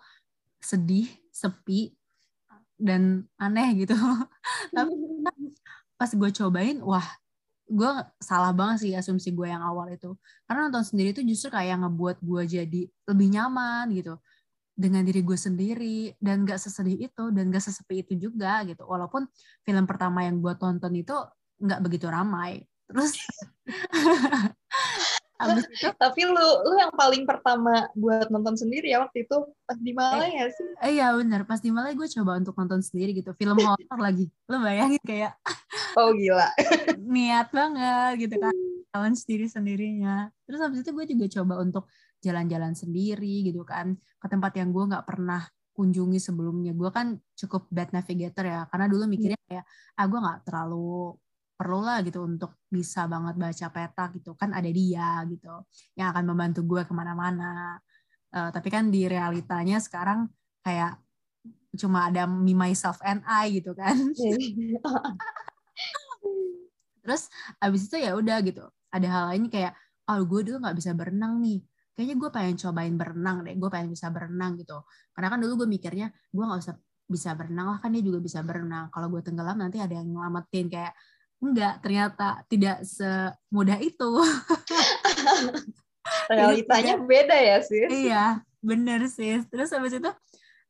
sedih 0.62 1.10
sepi 1.34 1.89
dan 2.78 3.26
aneh 3.41 3.82
gitu. 3.82 3.97
Tapi 4.78 4.93
pas 5.97 6.12
gue 6.13 6.30
cobain 6.30 6.78
wah 6.86 7.08
gue 7.67 7.91
salah 8.21 8.54
banget 8.54 8.78
sih 8.88 8.91
asumsi 8.93 9.34
gue 9.34 9.50
yang 9.50 9.65
awal 9.65 9.89
itu. 9.89 10.13
Karena 10.45 10.69
nonton 10.69 10.86
sendiri 10.86 11.17
itu 11.17 11.26
justru 11.26 11.50
kayak 11.50 11.82
ngebuat 11.82 12.21
gue 12.21 12.41
jadi 12.45 12.82
lebih 13.10 13.28
nyaman 13.34 13.89
gitu 13.97 14.21
dengan 14.78 15.02
diri 15.02 15.26
gue 15.26 15.34
sendiri 15.34 16.13
dan 16.22 16.46
gak 16.46 16.62
sesedih 16.62 17.10
itu 17.10 17.24
dan 17.34 17.50
gak 17.50 17.66
sesepi 17.66 18.06
itu 18.06 18.30
juga 18.30 18.62
gitu 18.70 18.86
walaupun 18.86 19.26
film 19.66 19.90
pertama 19.90 20.22
yang 20.22 20.38
gue 20.38 20.54
tonton 20.54 20.94
itu 20.94 21.18
nggak 21.58 21.82
begitu 21.82 22.06
ramai 22.06 22.62
terus 22.86 23.18
Abis 25.38 25.70
itu, 25.70 25.86
tapi 26.02 26.26
lu 26.26 26.48
lu 26.66 26.82
yang 26.82 26.90
paling 26.98 27.22
pertama 27.30 27.86
buat 27.94 28.26
nonton 28.34 28.58
sendiri 28.58 28.90
ya 28.90 29.06
waktu 29.06 29.22
itu 29.30 29.38
pas 29.70 29.78
di 29.78 29.94
Malai 29.94 30.34
ya 30.34 30.50
sih? 30.50 30.70
Eh, 30.82 30.92
iya 30.98 31.13
benar, 31.13 31.46
pas 31.46 31.62
di 31.62 31.70
Malai 31.70 31.94
gue 31.94 32.10
coba 32.10 32.42
untuk 32.42 32.58
nonton 32.58 32.82
sendiri 32.82 33.13
gitu, 33.13 33.38
film 33.38 33.54
horor 33.62 34.00
lagi. 34.02 34.34
Lu 34.50 34.58
bayangin 34.66 35.02
kayak 35.06 35.38
Oh 36.00 36.10
gila. 36.10 36.50
niat 37.13 37.54
banget 37.54 38.12
gitu 38.26 38.36
kan, 38.42 38.56
jalan 38.90 39.13
sendiri 39.13 39.46
sendirinya. 39.46 40.34
Terus 40.50 40.58
habis 40.58 40.82
itu 40.82 40.90
gue 40.90 41.06
juga 41.06 41.26
coba 41.38 41.62
untuk 41.62 41.86
jalan-jalan 42.28 42.74
sendiri 42.76 43.48
gitu 43.48 43.63
kan, 43.63 43.96
ke 44.22 44.28
tempat 44.28 44.52
yang 44.60 44.70
gue 44.76 44.84
nggak 44.92 45.06
pernah 45.08 45.42
kunjungi 45.78 46.20
sebelumnya. 46.20 46.74
Gue 46.74 46.90
kan 46.90 47.16
cukup 47.38 47.70
bad 47.70 47.94
navigator 47.94 48.46
ya, 48.50 48.62
karena 48.68 48.86
dulu 48.92 49.04
mikirnya 49.06 49.40
kayak 49.46 49.66
ah 49.98 50.06
gue 50.10 50.20
nggak 50.20 50.40
terlalu 50.48 51.16
perlu 51.58 51.80
lah 51.82 52.06
gitu 52.06 52.22
untuk 52.22 52.62
bisa 52.70 53.10
banget 53.10 53.36
baca 53.38 53.68
peta 53.74 54.04
gitu. 54.13 54.34
Kan 54.34 54.54
ada 54.58 54.70
dia 54.70 55.22
gitu 55.30 55.54
yang 55.98 56.13
akan 56.13 56.24
membantu 56.30 56.62
gue 56.66 56.82
ke 56.86 56.94
mana-mana. 56.94 57.78
Uh, 58.34 58.50
tapi 58.52 58.70
kan 58.74 58.92
di 58.94 59.08
realitanya 59.08 59.80
sekarang 59.80 60.28
kayak 60.62 61.00
cuma 61.78 62.10
ada 62.10 62.26
me 62.26 62.58
myself 62.58 62.98
and 63.06 63.22
I 63.26 63.62
gitu 63.62 63.72
kan. 63.78 63.96
Terus 67.06 67.32
abis 67.63 67.88
itu 67.88 67.98
ya 68.02 68.18
udah 68.18 68.38
gitu. 68.44 68.66
Ada 68.92 69.08
hal 69.08 69.24
lain 69.34 69.46
kayak 69.48 69.78
oh 70.10 70.22
gue 70.24 70.42
dulu 70.44 70.58
nggak 70.63 70.78
bisa 70.78 70.92
berenang 70.98 71.40
nih 71.44 71.60
kayaknya 71.98 72.16
gue 72.22 72.30
pengen 72.30 72.56
cobain 72.62 72.94
berenang 72.94 73.42
deh 73.42 73.58
gue 73.58 73.70
pengen 73.74 73.90
bisa 73.90 74.14
berenang 74.14 74.54
gitu. 74.62 74.86
Karena 75.18 75.28
kan 75.34 75.40
dulu 75.42 75.66
gue 75.66 75.68
mikirnya 75.74 76.14
gue 76.30 76.44
nggak 76.46 76.62
usah 76.62 76.78
bisa 77.10 77.34
berenang 77.34 77.74
lah 77.74 77.80
kan 77.82 77.90
dia 77.90 78.06
juga 78.06 78.22
bisa 78.22 78.46
berenang. 78.46 78.94
Kalau 78.94 79.10
gue 79.10 79.26
tenggelam 79.26 79.58
nanti 79.58 79.82
ada 79.82 79.98
yang 79.98 80.14
nyelamatin 80.14 80.70
kayak 80.70 80.94
enggak 81.42 81.74
ternyata 81.82 82.46
tidak 82.46 82.86
semudah 82.86 83.82
itu. 83.82 84.12
Realitanya 86.30 87.02
beda 87.02 87.36
ya 87.36 87.58
sih 87.66 87.84
iya 87.90 88.46
bener 88.62 89.12
sih 89.12 89.44
terus 89.52 89.74
habis 89.76 89.98
itu 89.98 90.12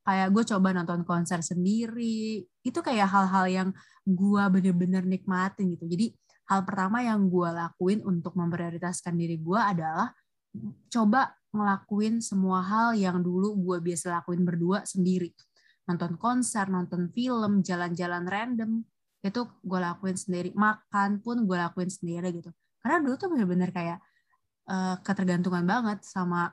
kayak 0.08 0.32
gue 0.32 0.44
coba 0.56 0.72
nonton 0.72 1.04
konser 1.04 1.44
sendiri. 1.44 2.48
Itu 2.64 2.80
kayak 2.80 3.12
hal-hal 3.12 3.46
yang 3.52 3.70
gue 4.08 4.44
bener-bener 4.48 5.04
nikmatin 5.04 5.76
gitu. 5.76 5.84
Jadi 5.92 6.16
hal 6.48 6.64
pertama 6.64 7.04
yang 7.04 7.28
gue 7.28 7.50
lakuin 7.52 8.00
untuk 8.08 8.32
memprioritaskan 8.40 9.20
diri 9.20 9.36
gue 9.36 9.60
adalah 9.60 10.08
coba 10.92 11.36
ngelakuin 11.52 12.20
semua 12.20 12.62
hal 12.62 12.98
yang 12.98 13.24
dulu 13.24 13.56
gue 13.58 13.78
biasa 13.92 14.22
lakuin 14.22 14.44
berdua 14.44 14.84
sendiri. 14.84 15.32
Nonton 15.88 16.20
konser 16.20 16.68
nonton 16.68 17.10
film 17.16 17.64
jalan-jalan 17.64 18.28
random 18.28 18.72
itu 19.24 19.42
gue 19.64 19.80
lakuin 19.80 20.18
sendiri. 20.20 20.50
Makan 20.54 21.24
pun 21.24 21.48
gue 21.48 21.58
lakuin 21.58 21.90
sendiri 21.90 22.30
gitu. 22.36 22.52
Karena 22.84 23.02
dulu 23.02 23.16
tuh 23.16 23.30
bener-bener 23.34 23.70
kayak 23.72 24.00
uh, 24.70 25.00
ketergantungan 25.02 25.64
banget 25.64 26.04
sama 26.04 26.52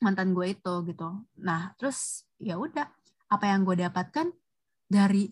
mantan 0.00 0.32
gue 0.32 0.56
itu 0.56 0.74
gitu. 0.88 1.08
Nah 1.40 1.76
terus 1.76 2.24
ya 2.40 2.56
udah 2.56 2.88
apa 3.26 3.44
yang 3.48 3.66
gue 3.66 3.76
dapatkan 3.86 4.30
dari 4.86 5.30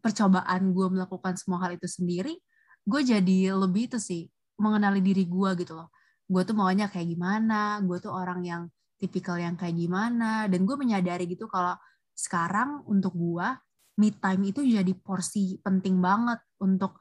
percobaan 0.00 0.72
gue 0.72 0.86
melakukan 0.88 1.36
semua 1.36 1.66
hal 1.66 1.76
itu 1.76 1.84
sendiri 1.84 2.38
gue 2.88 3.00
jadi 3.04 3.52
lebih 3.52 3.92
itu 3.92 3.98
sih 4.00 4.32
mengenali 4.56 5.04
diri 5.04 5.28
gue 5.28 5.50
gitu 5.60 5.76
loh 5.76 5.92
gue 6.28 6.42
tuh 6.44 6.56
maunya 6.56 6.92
kayak 6.92 7.08
gimana 7.08 7.80
gue 7.80 7.98
tuh 7.98 8.12
orang 8.12 8.44
yang 8.44 8.62
tipikal 9.00 9.40
yang 9.40 9.56
kayak 9.56 9.74
gimana 9.74 10.44
dan 10.46 10.60
gue 10.68 10.76
menyadari 10.76 11.24
gitu 11.24 11.48
kalau 11.48 11.72
sekarang 12.12 12.84
untuk 12.84 13.16
gue 13.16 13.48
me 13.98 14.12
time 14.14 14.42
itu 14.52 14.60
jadi 14.62 14.92
porsi 14.94 15.56
penting 15.64 15.98
banget 15.98 16.38
untuk 16.60 17.00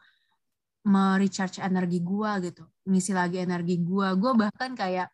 merecharge 0.88 1.60
energi 1.60 2.00
gue 2.00 2.32
gitu 2.48 2.64
ngisi 2.88 3.12
lagi 3.12 3.44
energi 3.44 3.84
gue 3.84 4.08
gue 4.16 4.32
bahkan 4.34 4.72
kayak 4.74 5.12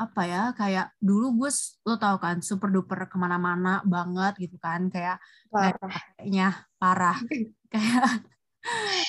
apa 0.00 0.22
ya 0.24 0.42
kayak 0.56 0.86
dulu 0.96 1.44
gue 1.44 1.50
lo 1.84 2.00
tau 2.00 2.16
kan 2.16 2.40
super 2.40 2.72
duper 2.72 3.04
ke 3.04 3.16
mana-mana 3.20 3.84
banget 3.84 4.48
gitu 4.48 4.56
kan 4.56 4.88
kayak 4.88 5.20
kayaknya 5.52 6.64
parah. 6.80 7.18
Kayak 7.70 8.26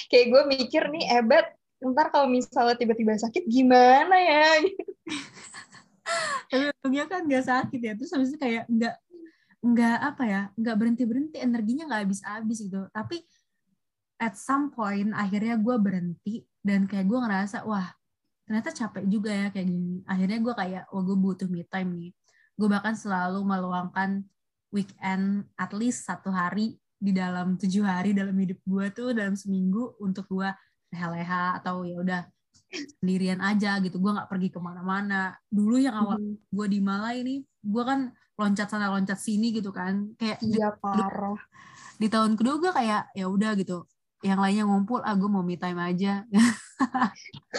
kayak 0.06 0.26
gue 0.30 0.44
mikir 0.46 0.84
nih 0.94 1.18
ebet 1.18 1.50
ntar 1.82 2.13
kalau 2.13 2.30
misalnya 2.30 2.78
tiba-tiba 2.78 3.17
sakit 3.17 3.50
gimana 3.50 4.13
ya? 4.13 4.46
Tapi 6.52 6.63
untungnya 6.70 7.06
kan 7.10 7.26
gak 7.26 7.46
sakit 7.50 7.80
ya. 7.82 7.94
Terus 7.98 8.12
habis 8.13 8.30
itu 8.30 8.38
kayak 8.38 8.70
nggak 8.70 8.96
nggak 9.62 9.98
apa 10.02 10.24
ya 10.26 10.41
nggak 10.58 10.74
berhenti 10.74 11.04
berhenti 11.06 11.38
energinya 11.38 11.86
nggak 11.89 12.02
habis 12.06 12.22
habis 12.26 12.58
gitu. 12.62 12.86
Tapi 12.94 13.22
at 14.22 14.38
some 14.38 14.70
point 14.70 15.10
akhirnya 15.17 15.58
gue 15.58 15.76
berhenti 15.82 16.46
dan 16.62 16.86
kayak 16.86 17.10
gue 17.10 17.20
ngerasa 17.22 17.65
wah 17.65 17.89
ternyata 18.46 18.70
capek 18.70 19.06
juga 19.10 19.34
ya 19.34 19.48
kayak 19.50 19.67
gini. 19.70 20.06
Akhirnya 20.06 20.38
gue 20.38 20.54
kayak 20.54 20.84
wah 20.94 21.04
gue 21.06 21.17
butuh 21.17 21.48
me 21.50 21.65
time 21.65 21.91
nih. 21.98 22.12
Gue 22.58 22.67
bahkan 22.70 22.94
selalu 22.94 23.41
meluangkan 23.41 24.22
weekend 24.70 25.50
at 25.58 25.74
least 25.74 26.06
satu 26.06 26.30
hari 26.30 26.78
di 27.02 27.10
dalam 27.10 27.58
tujuh 27.58 27.82
hari 27.82 28.13
dalam 28.13 28.38
hidup 28.38 28.62
gue 28.62 28.86
tuh 28.94 29.10
dalam 29.17 29.34
seminggu 29.34 29.98
untuk 29.98 30.30
gue 30.30 30.50
leha-leha 30.92 31.58
atau 31.64 31.88
ya 31.88 31.96
udah 32.00 32.22
sendirian 33.00 33.40
aja 33.44 33.80
gitu. 33.84 34.00
Gue 34.00 34.12
nggak 34.16 34.30
pergi 34.32 34.48
ke 34.52 34.60
mana-mana. 34.60 35.36
Dulu 35.48 35.76
yang 35.80 35.96
awal 35.96 36.20
hmm. 36.20 36.52
gue 36.52 36.68
di 36.68 36.80
Malai 36.80 37.24
ini 37.24 37.36
gue 37.62 37.84
kan 37.84 38.12
loncat 38.40 38.68
sana 38.72 38.92
loncat 38.92 39.20
sini 39.20 39.52
gitu 39.56 39.72
kan. 39.72 40.16
Kayak 40.20 40.40
iya 40.44 40.72
parah. 40.76 41.40
di 42.02 42.10
tahun 42.10 42.34
kedua 42.34 42.58
gue 42.58 42.72
kayak 42.74 43.14
ya 43.14 43.26
udah 43.30 43.52
gitu. 43.60 43.86
Yang 44.22 44.40
lainnya 44.40 44.64
ngumpul 44.70 45.02
ah 45.02 45.16
gue 45.18 45.30
mau 45.30 45.44
me 45.46 45.58
time 45.58 45.80
aja. 45.82 46.26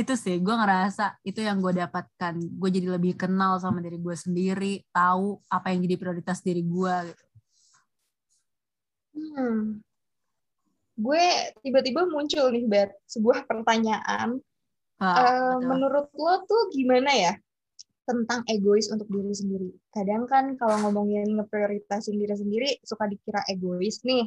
Itu 0.00 0.14
sih 0.16 0.38
gue 0.40 0.54
ngerasa 0.54 1.20
itu 1.26 1.42
yang 1.44 1.60
gue 1.60 1.74
dapatkan. 1.76 2.34
Gue 2.38 2.70
jadi 2.72 2.96
lebih 2.96 3.18
kenal 3.18 3.58
sama 3.60 3.82
diri 3.84 3.98
gue 4.00 4.16
sendiri 4.16 4.80
tahu 4.94 5.42
apa 5.50 5.74
yang 5.74 5.84
jadi 5.84 5.96
prioritas 6.00 6.40
diri 6.40 6.62
gue 6.64 6.94
gitu. 7.10 7.24
Hmm. 9.10 9.82
Gue 11.00 11.24
tiba-tiba 11.64 12.04
muncul 12.04 12.52
nih 12.52 12.64
bet 12.68 12.92
sebuah 13.08 13.48
pertanyaan 13.48 14.36
uh, 15.00 15.56
menurut 15.64 16.12
lo 16.12 16.34
tuh 16.44 16.68
gimana 16.70 17.10
ya 17.16 17.32
tentang 18.04 18.42
egois 18.50 18.90
untuk 18.90 19.06
diri 19.06 19.30
sendiri. 19.30 19.70
Kadang 19.94 20.26
kan 20.26 20.58
kalau 20.58 20.82
ngomongin 20.82 21.30
ngeprioritasin 21.30 22.18
diri 22.18 22.34
sendiri 22.34 22.68
suka 22.82 23.06
dikira 23.06 23.46
egois 23.46 24.02
nih. 24.02 24.26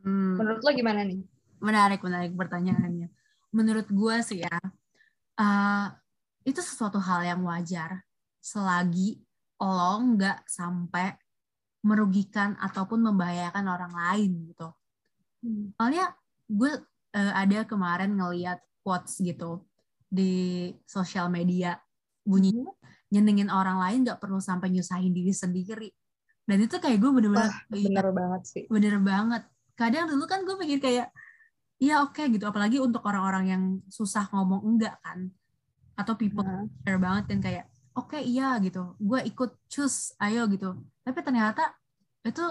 Hmm. 0.00 0.40
Menurut 0.40 0.64
lo 0.64 0.70
gimana 0.72 1.04
nih? 1.04 1.20
Menarik, 1.60 2.00
menarik 2.00 2.32
pertanyaannya. 2.32 3.12
Menurut 3.52 3.88
gue 3.88 4.16
sih 4.24 4.40
ya, 4.44 4.56
uh, 5.40 5.86
itu 6.48 6.60
sesuatu 6.60 6.96
hal 6.96 7.24
yang 7.24 7.40
wajar 7.44 8.00
selagi 8.40 9.20
lo 9.60 9.92
nggak 10.16 10.48
sampai 10.48 11.16
merugikan 11.84 12.56
ataupun 12.58 13.12
membahayakan 13.12 13.66
orang 13.68 13.92
lain 13.92 14.30
gitu. 14.52 14.72
Hmm. 15.46 15.70
Soalnya 15.78 16.10
gue 16.50 16.72
uh, 17.14 17.32
ada 17.38 17.62
kemarin 17.62 18.18
ngeliat 18.18 18.58
quotes 18.82 19.22
gitu 19.22 19.62
di 20.10 20.74
sosial 20.82 21.30
media. 21.30 21.78
Bunyi 22.26 22.50
hmm 22.50 22.74
nyenengin 23.10 23.50
orang 23.52 23.78
lain 23.78 23.98
nggak 24.02 24.18
perlu 24.18 24.42
sampai 24.42 24.74
nyusahin 24.74 25.14
diri 25.14 25.30
sendiri. 25.30 25.88
Dan 26.46 26.62
itu 26.62 26.78
kayak 26.78 26.98
gue 27.02 27.10
bener-bener 27.10 27.50
Wah, 27.50 27.58
bener 27.70 28.06
banget 28.14 28.42
sih. 28.46 28.64
Bener 28.70 28.96
banget. 29.02 29.42
Kadang 29.74 30.10
dulu 30.10 30.24
kan 30.30 30.46
gue 30.46 30.56
pikir 30.58 30.78
kayak 30.78 31.08
iya 31.82 32.02
oke 32.02 32.14
okay, 32.18 32.30
gitu. 32.30 32.46
Apalagi 32.46 32.78
untuk 32.78 33.02
orang-orang 33.06 33.44
yang 33.50 33.62
susah 33.90 34.30
ngomong 34.30 34.62
enggak 34.62 34.98
kan. 35.02 35.30
Atau 35.98 36.14
people 36.18 36.46
Nah. 36.46 36.66
care 36.86 37.00
banget 37.00 37.24
dan 37.30 37.38
kayak 37.42 37.64
oke 37.98 38.18
iya 38.18 38.58
gitu. 38.62 38.94
Gue 38.98 39.22
ikut 39.26 39.58
choose 39.66 40.14
ayo 40.22 40.46
gitu. 40.50 40.78
Tapi 41.02 41.18
ternyata 41.22 41.74
itu 42.26 42.42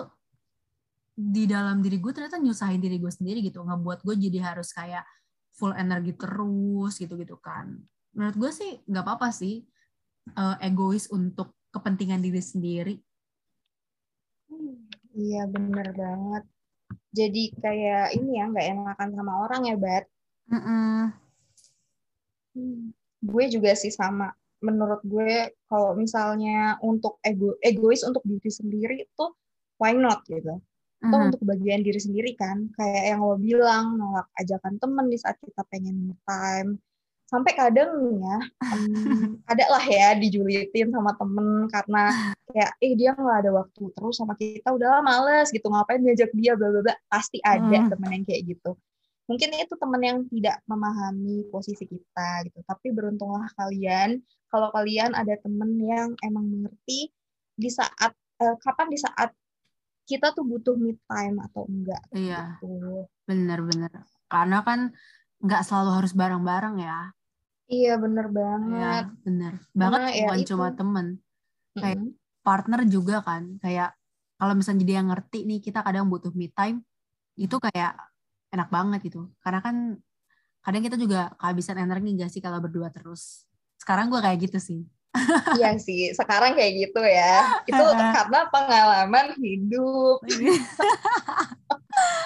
di 1.16 1.48
dalam 1.48 1.80
diri 1.80 1.98
gue 2.04 2.12
ternyata 2.12 2.38
nyusahin 2.38 2.84
diri 2.84 3.00
gue 3.00 3.12
sendiri 3.12 3.40
gitu 3.40 3.64
ngebuat 3.64 4.04
gue 4.04 4.16
jadi 4.20 4.52
harus 4.52 4.76
kayak 4.76 5.08
full 5.56 5.72
energi 5.72 6.12
terus 6.20 7.00
gitu 7.00 7.16
gitu 7.16 7.40
kan 7.40 7.80
menurut 8.12 8.36
gue 8.36 8.52
sih 8.52 8.84
nggak 8.84 9.04
apa-apa 9.08 9.32
sih 9.32 9.64
uh, 10.36 10.60
egois 10.60 11.08
untuk 11.08 11.56
kepentingan 11.72 12.20
diri 12.20 12.44
sendiri 12.44 12.96
Iya 15.16 15.48
bener 15.48 15.96
banget. 15.96 16.44
Jadi 17.16 17.44
kayak 17.56 18.20
ini 18.20 18.36
ya 18.36 18.52
nggak 18.52 18.68
enakan 18.76 19.10
sama 19.16 19.34
orang 19.48 19.62
ya, 19.72 19.76
Bat. 19.80 20.04
Mm-mm. 20.52 21.00
Hmm. 22.56 22.92
Gue 23.24 23.44
juga 23.48 23.72
sih 23.80 23.96
sama. 23.96 24.36
Menurut 24.60 25.00
gue 25.08 25.56
kalau 25.72 25.96
misalnya 25.96 26.76
untuk 26.84 27.24
ego 27.24 27.56
egois 27.64 28.04
untuk 28.04 28.22
diri 28.28 28.52
sendiri 28.52 28.96
itu 29.08 29.26
why 29.80 29.96
not 29.96 30.28
gitu. 30.28 30.60
Atau 31.04 31.18
Mhm. 31.18 31.26
untuk 31.28 31.40
kebahagiaan 31.44 31.84
diri 31.84 32.00
sendiri 32.00 32.32
kan. 32.36 32.72
Kayak 32.74 33.04
yang 33.16 33.20
lo 33.22 33.36
bilang 33.36 33.86
nolak 33.96 34.28
ajakan 34.38 34.80
temen 34.80 35.06
di 35.08 35.18
saat 35.18 35.36
kita 35.40 35.62
pengen 35.68 36.12
me 36.12 36.16
time. 36.24 36.80
Sampai 37.26 37.58
kadang 37.58 38.22
ya, 38.22 38.38
em, 38.70 38.86
ada 39.50 39.66
lah 39.68 39.82
ya 39.82 40.14
dijulitin 40.14 40.94
sama 40.94 41.18
temen 41.18 41.66
karena 41.68 42.14
kayak 42.46 42.72
eh 42.78 42.94
dia 42.94 43.18
nggak 43.18 43.38
ada 43.42 43.52
waktu 43.52 43.82
terus 43.98 44.22
sama 44.22 44.38
kita 44.38 44.70
udahlah 44.70 45.02
males 45.02 45.50
gitu 45.50 45.66
ngapain 45.66 46.06
ngajak 46.06 46.30
dia 46.38 46.54
bla 46.54 46.70
bla 46.70 46.86
bla 46.86 46.96
pasti 47.10 47.42
ada 47.42 47.66
Hmm. 47.82 47.90
temen 47.90 48.10
yang 48.14 48.24
kayak 48.30 48.46
gitu 48.46 48.78
mungkin 49.26 49.50
itu 49.58 49.74
temen 49.74 50.02
yang 50.06 50.18
tidak 50.30 50.62
memahami 50.70 51.50
posisi 51.50 51.90
kita 51.90 52.46
gitu 52.46 52.62
tapi 52.62 52.94
beruntunglah 52.94 53.50
kalian 53.58 54.22
kalau 54.54 54.70
kalian 54.70 55.18
ada 55.18 55.34
temen 55.42 55.82
yang 55.82 56.14
emang 56.22 56.46
mengerti 56.46 57.10
di 57.58 57.70
saat 57.74 58.14
eh, 58.38 58.56
kapan 58.62 58.88
di 58.94 59.02
saat 59.02 59.34
kita 60.06 60.32
tuh 60.32 60.46
butuh 60.46 60.78
me 60.78 60.96
time 61.04 61.42
atau 61.42 61.66
enggak 61.66 62.02
Iya, 62.14 62.62
gitu 62.62 63.10
bener-bener. 63.26 63.90
Karena 64.26 64.62
kan 64.62 64.94
nggak 65.42 65.62
selalu 65.62 65.92
harus 65.98 66.14
bareng-bareng 66.14 66.78
ya. 66.80 67.10
iya 67.66 67.98
bener 67.98 68.30
Iya, 68.30 68.36
banget 68.38 69.06
bener. 69.26 69.54
Banget 69.74 70.00
Karena 70.00 70.10
ya 70.14 70.24
bukan 70.24 70.40
itu. 70.40 70.50
cuma 70.54 70.68
temen. 70.72 71.08
kayak- 71.74 71.98
Mm-mm. 72.00 72.14
Partner 72.40 72.82
juga 72.86 73.16
kan. 73.20 73.58
Kayak 73.58 73.98
kalau 74.38 74.54
misalnya 74.54 74.86
dia 74.86 75.02
ngerti 75.02 75.44
nih 75.44 75.60
kita 75.60 75.82
kadang 75.82 76.06
butuh 76.06 76.30
me 76.32 76.48
time, 76.50 76.86
itu 77.36 77.58
kayak 77.58 77.98
enak 78.50 78.70
banget 78.70 79.10
gitu. 79.10 79.34
Karena 79.42 79.60
kan 79.60 79.98
kadang 80.62 80.82
kita 80.82 80.96
juga 80.96 81.34
kehabisan 81.36 81.78
energi 81.78 82.14
gak 82.16 82.30
sih 82.30 82.40
kalau 82.40 82.62
berdua 82.62 82.94
terus. 82.94 83.50
Sekarang 83.76 84.08
gue 84.08 84.22
kayak 84.22 84.46
gitu 84.46 84.62
sih. 84.62 84.82
Iya 85.60 85.76
sih 85.80 86.12
sekarang 86.12 86.54
kayak 86.56 86.88
gitu 86.88 87.02
ya 87.02 87.64
itu 87.66 87.84
karena 88.16 88.40
pengalaman 88.52 89.36
hidup 89.40 90.20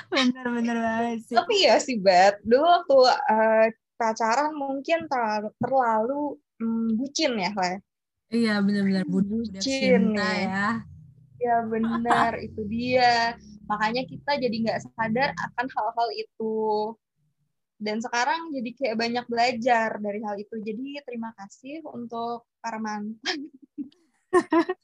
Bener-bener 0.09 0.77
banget 0.81 1.19
sih. 1.29 1.35
Tapi 1.37 1.55
ya 1.65 1.75
sih, 1.77 1.97
Bet. 2.01 2.41
Dulu 2.41 2.65
waktu 2.65 2.97
eh, 3.29 3.67
pacaran 3.95 4.53
mungkin 4.57 5.05
terlalu, 5.05 5.49
terlalu 5.61 6.21
mm, 6.61 6.87
bucin 6.97 7.33
ya, 7.37 7.51
Le. 7.53 7.73
Iya, 8.29 8.61
bener-bener 8.61 9.03
Bucin 9.09 9.57
cinta 9.57 10.29
ya. 10.37 10.67
Ya 11.41 11.55
benar, 11.65 12.37
itu 12.45 12.61
dia. 12.69 13.37
Makanya 13.69 14.05
kita 14.05 14.37
jadi 14.37 14.55
nggak 14.65 14.81
sadar 14.85 15.33
akan 15.33 15.65
hal-hal 15.69 16.09
itu. 16.17 16.57
Dan 17.79 18.03
sekarang 18.03 18.51
jadi 18.51 18.75
kayak 18.75 18.99
banyak 18.99 19.25
belajar 19.31 19.95
dari 20.03 20.19
hal 20.19 20.35
itu. 20.35 20.59
Jadi 20.59 20.99
terima 21.07 21.31
kasih 21.39 21.79
untuk 21.87 22.43
para 22.59 22.75
mantan. 22.75 23.47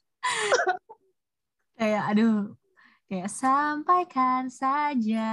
Kayak 1.76 2.08
aduh, 2.08 2.56
kayak 3.04 3.28
sampaikan 3.28 4.48
saja. 4.48 5.28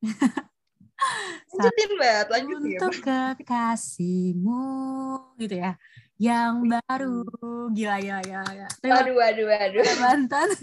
Lanjutin, 1.52 1.90
Bet. 2.00 2.32
Lanjutin. 2.32 2.80
untuk 2.80 3.04
kekasihmu 3.04 4.64
gitu 5.38 5.54
ya 5.60 5.76
yang 6.18 6.66
baru 6.66 7.22
gila 7.70 8.02
ya 8.02 8.18
ya 8.26 8.42
ya 8.50 8.66
terima 8.82 9.06
Aduh, 9.06 9.22
aduh, 9.22 9.46
aduh. 9.46 9.86
mantan 10.02 10.50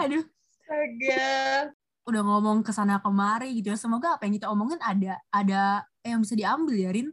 aduh 0.00 0.24
Astaga. 0.64 1.76
Udah 2.04 2.22
ngomong 2.22 2.60
ke 2.60 2.68
sana 2.68 2.98
kemari 2.98 3.56
gitu 3.56 3.72
ya 3.72 3.78
semoga 3.78 4.14
apa 4.14 4.24
yang 4.24 4.36
kita 4.36 4.46
omongin 4.46 4.76
ada 4.78 5.16
ada 5.28 5.62
yang 6.00 6.20
bisa 6.20 6.34
diambil 6.34 6.76
ya 6.76 6.90
Rin 6.90 7.08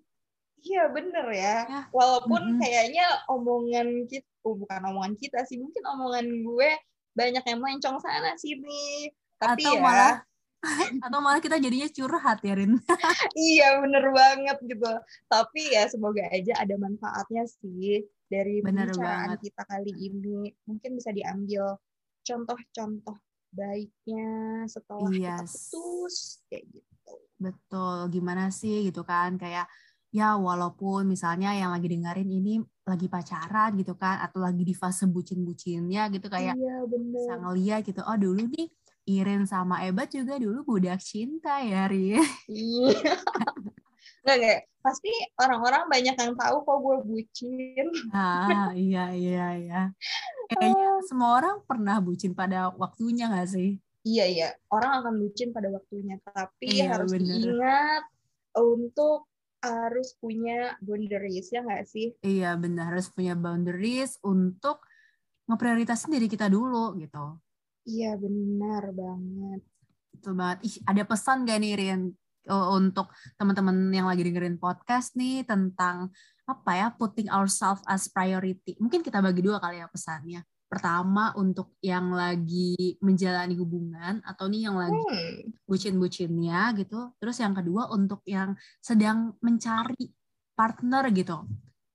Iya 0.62 0.94
bener 0.94 1.26
ya. 1.34 1.58
Ya. 1.66 1.82
Walaupun 1.90 2.38
Mm-mm. 2.54 2.62
kayaknya 2.62 3.02
omongan 3.26 4.06
kita, 4.06 4.30
oh, 4.46 4.54
bukan 4.54 4.78
omongan 4.86 5.18
kita 5.18 5.42
sih, 5.42 5.58
mungkin 5.58 5.82
omongan 5.82 6.22
gue 6.22 6.70
banyak 7.18 7.42
yang 7.42 7.58
melencong 7.58 7.98
sana 7.98 8.38
sini. 8.38 9.10
Tapi 9.42 9.58
Atau 9.66 9.74
ya, 9.74 9.82
malah- 9.82 10.22
atau 11.10 11.18
malah 11.18 11.42
kita 11.42 11.58
jadinya 11.58 11.90
curhat 11.90 12.46
ya 12.46 12.54
Rin 12.54 12.78
iya 13.50 13.82
bener 13.82 14.06
banget 14.14 14.58
gitu. 14.62 14.86
Tapi 15.26 15.62
ya 15.74 15.90
semoga 15.90 16.30
aja 16.30 16.54
ada 16.54 16.78
manfaatnya 16.78 17.50
sih 17.50 18.06
dari 18.30 18.62
Bener 18.62 18.94
pembicaraan 18.94 19.34
banget. 19.34 19.50
kita 19.50 19.62
kali 19.66 19.94
ini. 19.98 20.54
Mungkin 20.70 20.94
bisa 20.94 21.10
diambil 21.10 21.74
contoh-contoh 22.22 23.18
baiknya 23.52 24.32
setelah 24.66 25.12
kita 25.12 25.44
Yes. 25.44 25.72
putus 25.72 26.16
kayak 26.48 26.64
gitu. 26.72 27.14
betul 27.38 27.98
gimana 28.10 28.48
sih 28.50 28.88
gitu 28.88 29.04
kan 29.04 29.36
kayak 29.36 29.68
ya 30.12 30.36
walaupun 30.36 31.08
misalnya 31.08 31.56
yang 31.56 31.72
lagi 31.72 31.88
dengerin 31.88 32.28
ini 32.28 32.60
lagi 32.84 33.08
pacaran 33.08 33.76
gitu 33.80 33.96
kan 33.96 34.20
atau 34.20 34.44
lagi 34.44 34.62
di 34.62 34.76
fase 34.76 35.08
bucin-bucinnya 35.08 36.12
gitu 36.12 36.28
kayak 36.28 36.56
iya 36.56 36.76
bisa 36.84 36.92
bener. 36.92 37.36
ngeliat 37.40 37.82
gitu 37.88 38.02
oh 38.04 38.18
dulu 38.20 38.44
nih 38.52 38.68
Irin 39.08 39.50
sama 39.50 39.82
Ebat 39.84 40.14
juga 40.14 40.38
dulu 40.38 40.62
budak 40.68 41.02
cinta 41.02 41.60
ya 41.64 41.88
Rin 41.90 42.22
Iya. 42.48 43.16
Nggak, 44.22 44.36
nggak. 44.38 44.60
Pasti 44.82 45.14
orang-orang 45.38 45.86
banyak 45.86 46.16
yang 46.18 46.34
tahu 46.34 46.56
kok 46.66 46.78
gue 46.82 46.98
bucin. 47.06 47.88
ah 48.12 48.74
iya 48.74 49.14
iya 49.14 49.46
iya 49.62 49.82
kayaknya 50.50 50.90
semua 51.08 51.38
orang 51.40 51.56
pernah 51.64 52.02
bucin 52.02 52.34
pada 52.36 52.74
waktunya 52.76 53.30
gak 53.30 53.50
sih 53.50 53.78
Iya, 54.02 54.26
iya. 54.26 54.48
Orang 54.74 54.98
akan 55.06 55.14
bucin 55.22 55.54
pada 55.54 55.70
waktunya. 55.70 56.18
Tapi 56.26 56.74
Iya, 56.74 56.98
harus 56.98 57.14
bener. 57.14 57.38
diingat 57.38 58.04
untuk 58.58 59.30
harus 59.62 60.18
punya 60.18 60.74
boundaries, 60.82 61.54
ya 61.54 61.62
nggak 61.62 61.86
sih? 61.86 62.10
iya 62.26 62.58
benar 62.58 62.98
harus 62.98 63.14
punya 63.14 63.38
boundaries 63.38 64.18
untuk 64.26 64.82
ngeprioritasin 65.46 66.10
diri 66.18 66.26
kita 66.26 66.50
dulu 66.50 66.98
gitu 66.98 67.38
Iya, 67.86 68.18
benar 68.18 68.90
banget. 68.90 69.62
Betul 70.18 70.34
banget. 70.34 70.58
Ih, 70.66 70.76
ada 70.86 71.04
pesan 71.06 71.46
gak 71.46 71.58
nih 71.62 71.72
eh, 71.78 72.02
untuk 72.50 73.14
teman-teman 73.38 73.94
yang 73.94 74.10
lagi 74.10 74.26
dengerin 74.26 74.58
podcast 74.58 75.14
nih 75.14 75.46
tentang 75.46 76.10
apa 76.50 76.72
ya 76.74 76.88
putting 76.96 77.30
ourselves 77.30 77.86
as 77.86 78.10
priority. 78.10 78.76
Mungkin 78.82 79.06
kita 79.06 79.22
bagi 79.22 79.46
dua 79.46 79.62
kali 79.62 79.80
ya 79.80 79.88
pesannya. 79.88 80.42
Pertama 80.72 81.36
untuk 81.36 81.76
yang 81.84 82.16
lagi 82.16 82.96
menjalani 83.04 83.60
hubungan 83.60 84.24
atau 84.24 84.48
nih 84.48 84.72
yang 84.72 84.80
lagi 84.80 84.96
Hmm, 84.96 85.52
bucin-bucinnya 85.68 86.72
gitu. 86.80 87.12
Terus 87.20 87.38
yang 87.44 87.52
kedua 87.52 87.92
untuk 87.92 88.24
yang 88.24 88.56
sedang 88.80 89.36
mencari 89.44 90.16
partner 90.56 91.12
gitu. 91.12 91.44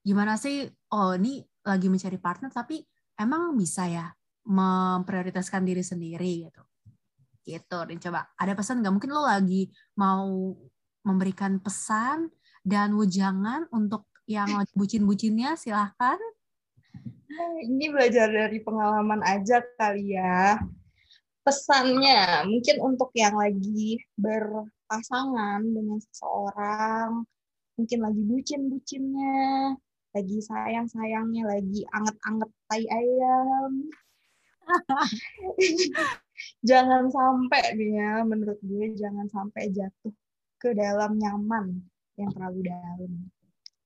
Gimana 0.05 0.37
sih? 0.37 0.69
Oh, 0.93 1.17
ini 1.17 1.41
lagi 1.65 1.89
mencari 1.89 2.21
partner 2.21 2.53
tapi 2.53 2.85
emang 3.17 3.57
bisa 3.57 3.89
ya 3.89 4.07
memprioritaskan 4.47 5.65
diri 5.65 5.83
sendiri 5.83 6.47
gitu. 6.47 6.63
Gitu, 7.47 7.77
dan 7.79 7.97
coba 8.03 8.27
ada 8.35 8.51
pesan 8.51 8.83
nggak? 8.83 8.93
Mungkin 8.99 9.11
lo 9.15 9.23
lagi 9.23 9.71
mau 9.95 10.51
memberikan 11.07 11.63
pesan 11.63 12.27
dan 12.67 12.91
wujangan 12.91 13.71
untuk 13.71 14.03
yang 14.27 14.51
bucin-bucinnya 14.75 15.55
silahkan. 15.55 16.19
ini 17.63 17.87
belajar 17.87 18.27
dari 18.27 18.59
pengalaman 18.59 19.23
aja 19.23 19.63
kali 19.79 20.19
ya. 20.19 20.59
Pesannya 21.47 22.43
mungkin 22.43 22.83
untuk 22.83 23.15
yang 23.15 23.39
lagi 23.39 24.03
berpasangan 24.19 25.63
dengan 25.63 26.03
seseorang, 26.03 27.23
mungkin 27.79 27.99
lagi 28.03 28.21
bucin-bucinnya, 28.27 29.79
lagi 30.11 30.37
sayang-sayangnya, 30.43 31.47
lagi 31.47 31.87
anget-anget 31.95 32.51
tai 32.67 32.83
ayam. 32.91 33.71
jangan 36.61 37.09
sampai 37.09 37.73
nih 37.77 37.91
ya, 37.97 38.13
menurut 38.23 38.59
gue 38.61 38.93
jangan 38.97 39.27
sampai 39.29 39.69
jatuh 39.73 40.13
ke 40.57 40.73
dalam 40.73 41.17
nyaman 41.17 41.81
yang 42.17 42.29
terlalu 42.33 42.69
dalam. 42.69 43.11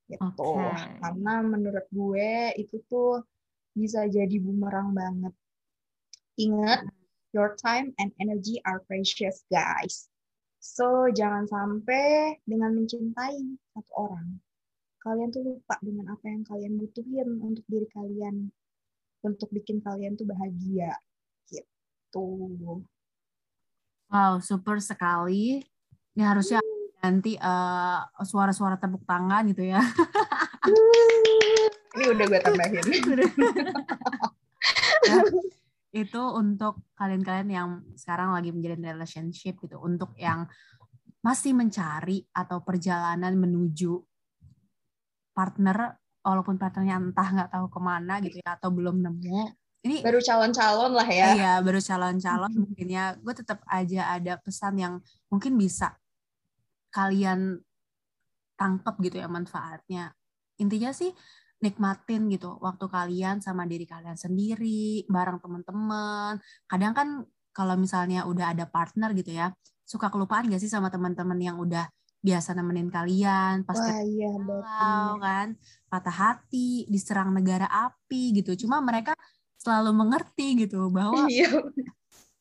Gitu. 0.07 0.19
Oke. 0.19 0.67
Karena 0.99 1.33
menurut 1.43 1.85
gue 1.91 2.55
itu 2.59 2.83
tuh 2.87 3.23
bisa 3.71 4.07
jadi 4.07 4.35
bumerang 4.43 4.91
banget. 4.91 5.33
Ingat, 6.39 6.87
your 7.31 7.55
time 7.59 7.95
and 7.99 8.11
energy 8.19 8.59
are 8.67 8.83
precious, 8.87 9.43
guys. 9.47 10.11
So, 10.61 11.09
jangan 11.09 11.47
sampai 11.47 12.37
dengan 12.45 12.77
mencintai 12.77 13.39
satu 13.73 13.91
orang, 13.97 14.37
kalian 15.01 15.33
tuh 15.33 15.41
lupa 15.41 15.75
dengan 15.81 16.13
apa 16.13 16.25
yang 16.29 16.43
kalian 16.45 16.77
butuhin 16.77 17.29
untuk 17.41 17.65
diri 17.65 17.87
kalian, 17.89 18.51
untuk 19.25 19.49
bikin 19.49 19.81
kalian 19.81 20.13
tuh 20.13 20.29
bahagia. 20.29 20.93
Gitu. 22.12 22.84
Wow, 24.12 24.43
super 24.43 24.84
sekali. 24.84 25.63
Ini 26.12 26.24
harusnya 26.28 26.60
hmm. 26.60 27.00
nanti 27.00 27.39
uh, 27.39 28.04
suara-suara 28.19 28.76
tepuk 28.76 29.08
tangan 29.08 29.47
gitu 29.47 29.63
ya. 29.63 29.80
Ini 31.95 32.04
udah 32.12 32.26
gue 32.28 32.39
tambahin. 32.43 32.84
ya, 35.08 35.24
itu 35.95 36.21
untuk 36.36 36.84
kalian-kalian 37.00 37.50
yang 37.52 37.69
sekarang 37.95 38.36
lagi 38.36 38.52
menjalin 38.52 38.84
relationship 38.84 39.56
gitu, 39.63 39.80
untuk 39.80 40.12
yang 40.19 40.43
masih 41.24 41.56
mencari 41.56 42.28
atau 42.36 42.60
perjalanan 42.67 43.32
menuju 43.39 43.95
partner, 45.32 45.95
walaupun 46.19 46.60
partnernya 46.60 47.00
entah 47.00 47.28
nggak 47.32 47.52
tahu 47.56 47.67
ke 47.71 47.80
mana 47.80 48.19
gitu 48.19 48.43
ya, 48.43 48.60
atau 48.60 48.76
belum 48.76 49.00
nemu. 49.00 49.61
Ini 49.81 50.05
baru 50.05 50.21
calon-calon 50.21 50.91
lah 50.93 51.09
ya. 51.09 51.25
Iya, 51.33 51.51
baru 51.65 51.81
calon-calon 51.81 52.53
mungkin 52.53 52.87
ya. 52.87 53.17
Gue 53.17 53.33
tetap 53.33 53.65
aja 53.65 54.13
ada 54.13 54.37
pesan 54.37 54.77
yang 54.77 54.93
mungkin 55.33 55.57
bisa 55.57 55.97
kalian 56.93 57.57
tangkep 58.61 58.95
gitu 59.01 59.17
ya 59.17 59.27
manfaatnya. 59.27 60.13
Intinya 60.61 60.93
sih 60.93 61.09
nikmatin 61.61 62.25
gitu 62.33 62.57
waktu 62.57 62.85
kalian 62.89 63.37
sama 63.37 63.69
diri 63.69 63.85
kalian 63.85 64.17
sendiri 64.17 65.05
bareng 65.05 65.37
teman-teman 65.37 66.41
kadang 66.65 66.93
kan 66.97 67.07
kalau 67.53 67.77
misalnya 67.77 68.25
udah 68.25 68.57
ada 68.57 68.65
partner 68.65 69.13
gitu 69.13 69.37
ya 69.37 69.53
suka 69.85 70.09
kelupaan 70.09 70.49
gak 70.49 70.57
sih 70.57 70.73
sama 70.73 70.89
teman-teman 70.89 71.37
yang 71.37 71.61
udah 71.61 71.85
biasa 72.21 72.57
nemenin 72.57 72.89
kalian 72.89 73.61
pas 73.61 73.77
Wah, 73.77 74.01
iya, 74.01 74.29
kan 75.21 75.47
patah 75.85 76.15
hati 76.33 76.89
diserang 76.89 77.29
negara 77.29 77.69
api 77.69 78.41
gitu 78.41 78.65
cuma 78.65 78.81
mereka 78.81 79.13
selalu 79.62 79.93
mengerti 79.93 80.65
gitu 80.65 80.89
bahwa 80.89 81.30
iya. 81.30 81.54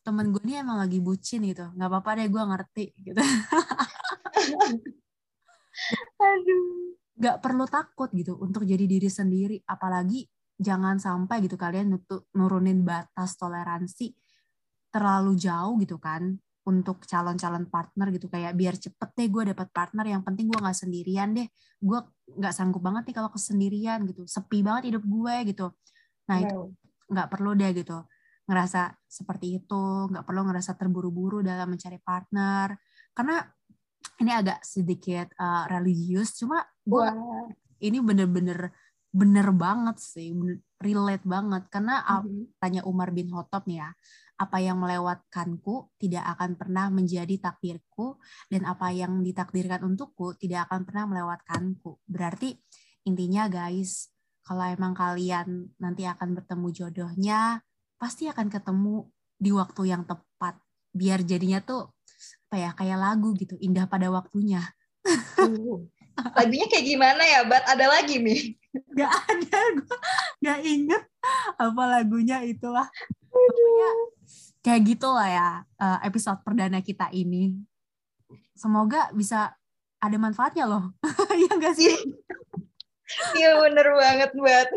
temen 0.00 0.32
gue 0.32 0.40
ini 0.48 0.64
emang 0.64 0.80
lagi 0.80 0.96
bucin 1.04 1.44
gitu. 1.44 1.68
Nggak 1.76 1.88
apa-apa 1.92 2.10
deh 2.16 2.28
gue 2.32 2.42
ngerti 2.42 2.84
gitu. 2.96 3.20
Aduh. 6.24 6.96
Nggak 7.20 7.36
perlu 7.44 7.68
takut 7.68 8.08
gitu 8.16 8.40
untuk 8.40 8.64
jadi 8.64 8.88
diri 8.88 9.12
sendiri. 9.12 9.60
Apalagi 9.68 10.24
jangan 10.56 10.96
sampai 10.96 11.44
gitu 11.44 11.60
kalian 11.60 11.92
nurunin 12.32 12.80
batas 12.80 13.36
toleransi 13.36 14.16
terlalu 14.88 15.36
jauh 15.36 15.76
gitu 15.80 15.96
kan 16.00 16.40
untuk 16.64 17.04
calon-calon 17.04 17.68
partner 17.68 18.08
gitu. 18.16 18.32
Kayak 18.32 18.56
biar 18.56 18.80
cepet 18.80 19.10
deh 19.12 19.28
gue 19.28 19.52
dapat 19.52 19.68
partner 19.68 20.08
yang 20.08 20.24
penting 20.24 20.48
gue 20.48 20.56
nggak 20.56 20.78
sendirian 20.80 21.36
deh. 21.36 21.44
Gue 21.76 22.00
nggak 22.32 22.56
sanggup 22.56 22.80
banget 22.80 23.12
nih 23.12 23.14
kalau 23.20 23.28
kesendirian 23.28 24.08
gitu. 24.08 24.24
Sepi 24.24 24.64
banget 24.64 24.96
hidup 24.96 25.04
gue 25.04 25.34
gitu. 25.52 25.76
Nah 26.24 26.40
itu 26.40 26.72
nggak 27.10 27.28
perlu 27.28 27.58
deh 27.58 27.70
gitu 27.74 27.98
ngerasa 28.50 28.90
seperti 29.06 29.62
itu 29.62 30.10
nggak 30.10 30.26
perlu 30.26 30.42
ngerasa 30.50 30.74
terburu-buru 30.74 31.38
dalam 31.46 31.70
mencari 31.70 32.02
partner. 32.02 32.74
Karena 33.14 33.38
ini 34.20 34.30
agak 34.34 34.66
sedikit 34.66 35.30
uh, 35.38 35.70
religius 35.70 36.34
cuma 36.34 36.66
gue 36.82 37.08
ini 37.86 37.98
bener-bener 38.02 38.74
bener 39.10 39.50
banget 39.54 39.96
sih 40.02 40.34
bener, 40.34 40.58
relate 40.82 41.22
banget. 41.22 41.62
Karena 41.70 42.02
mm-hmm. 42.02 42.58
tanya 42.58 42.82
Umar 42.90 43.14
bin 43.14 43.30
Khattab 43.30 43.70
nih 43.70 43.86
ya 43.86 43.90
apa 44.40 44.56
yang 44.56 44.80
melewatkanku 44.80 45.92
tidak 46.00 46.24
akan 46.32 46.56
pernah 46.56 46.88
menjadi 46.88 47.36
takdirku 47.38 48.16
dan 48.48 48.64
apa 48.64 48.88
yang 48.88 49.20
ditakdirkan 49.20 49.84
untukku 49.84 50.32
tidak 50.40 50.66
akan 50.66 50.88
pernah 50.88 51.04
melewatkanku. 51.06 52.00
Berarti 52.08 52.56
intinya 53.04 53.52
guys 53.52 54.08
kalau 54.44 54.64
emang 54.66 54.96
kalian 54.96 55.70
nanti 55.76 56.08
akan 56.08 56.34
bertemu 56.36 56.66
jodohnya 56.72 57.60
pasti 58.00 58.26
akan 58.26 58.48
ketemu 58.48 59.06
di 59.36 59.50
waktu 59.52 59.92
yang 59.92 60.02
tepat. 60.08 60.56
Biar 60.90 61.22
jadinya 61.22 61.60
tuh 61.60 61.92
apa 62.50 62.56
ya 62.58 62.70
kayak 62.74 62.98
lagu 62.98 63.30
gitu 63.38 63.54
indah 63.62 63.86
pada 63.86 64.10
waktunya. 64.10 64.64
Uh, 65.38 65.86
lagunya 66.36 66.66
kayak 66.66 66.86
gimana 66.86 67.22
ya 67.22 67.46
bat? 67.46 67.64
Ada 67.68 67.86
lagi 67.88 68.18
nih 68.20 68.60
Gak 68.94 69.12
ada 69.26 69.60
gue 69.82 69.98
nggak 70.40 70.60
inget 70.62 71.02
apa 71.58 71.82
lagunya 71.90 72.38
itulah. 72.46 72.86
Pokoknya 73.30 73.90
kayak 74.62 74.82
gitulah 74.86 75.28
ya 75.28 75.48
eh, 75.78 75.98
episode 76.06 76.40
perdana 76.46 76.78
kita 76.78 77.10
ini. 77.10 77.58
Semoga 78.54 79.10
bisa 79.10 79.54
ada 80.00 80.16
manfaatnya 80.16 80.64
loh. 80.70 80.94
Ya 81.40 81.56
gak 81.56 81.72
sih 81.72 81.94
iya 83.38 83.58
bener 83.58 83.86
banget 83.96 84.30
buat 84.34 84.68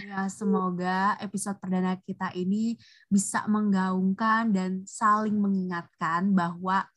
Ya, 0.00 0.24
semoga 0.32 1.12
episode 1.20 1.60
perdana 1.60 2.00
kita 2.00 2.32
ini 2.32 2.72
bisa 3.04 3.44
menggaungkan 3.44 4.48
dan 4.48 4.80
saling 4.88 5.36
mengingatkan 5.36 6.32
bahwa 6.32 6.88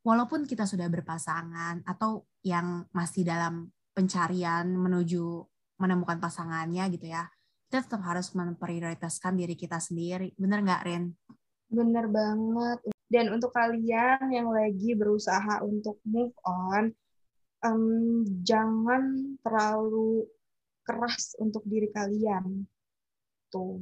walaupun 0.00 0.48
kita 0.48 0.64
sudah 0.64 0.88
berpasangan 0.88 1.84
atau 1.84 2.24
yang 2.40 2.88
masih 2.90 3.28
dalam 3.28 3.68
pencarian 3.92 4.64
menuju 4.64 5.44
menemukan 5.76 6.16
pasangannya 6.16 6.88
gitu 6.96 7.12
ya, 7.12 7.28
kita 7.68 7.84
tetap 7.84 8.00
harus 8.00 8.32
memprioritaskan 8.32 9.36
diri 9.36 9.52
kita 9.52 9.76
sendiri. 9.76 10.32
Bener 10.32 10.64
nggak, 10.64 10.82
Rin? 10.88 11.12
Bener 11.68 12.08
banget. 12.08 12.80
Dan 13.12 13.28
untuk 13.28 13.52
kalian 13.52 14.32
yang 14.32 14.48
lagi 14.48 14.96
berusaha 14.96 15.60
untuk 15.60 16.00
move 16.08 16.32
on, 16.48 16.96
um, 17.62 18.26
jangan 18.42 19.34
terlalu 19.42 20.26
keras 20.82 21.38
untuk 21.38 21.62
diri 21.66 21.88
kalian. 21.94 22.66
Tuh. 23.50 23.78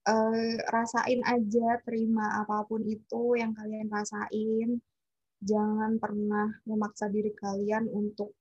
Uh, 0.00 0.56
rasain 0.72 1.20
aja, 1.28 1.76
terima 1.84 2.40
apa 2.40 2.64
pun 2.64 2.80
itu 2.88 3.36
yang 3.36 3.52
kalian 3.52 3.92
rasain. 3.92 4.80
Jangan 5.44 6.00
pernah 6.00 6.48
memaksa 6.64 7.12
diri 7.12 7.32
kalian 7.36 7.84
untuk 7.92 8.32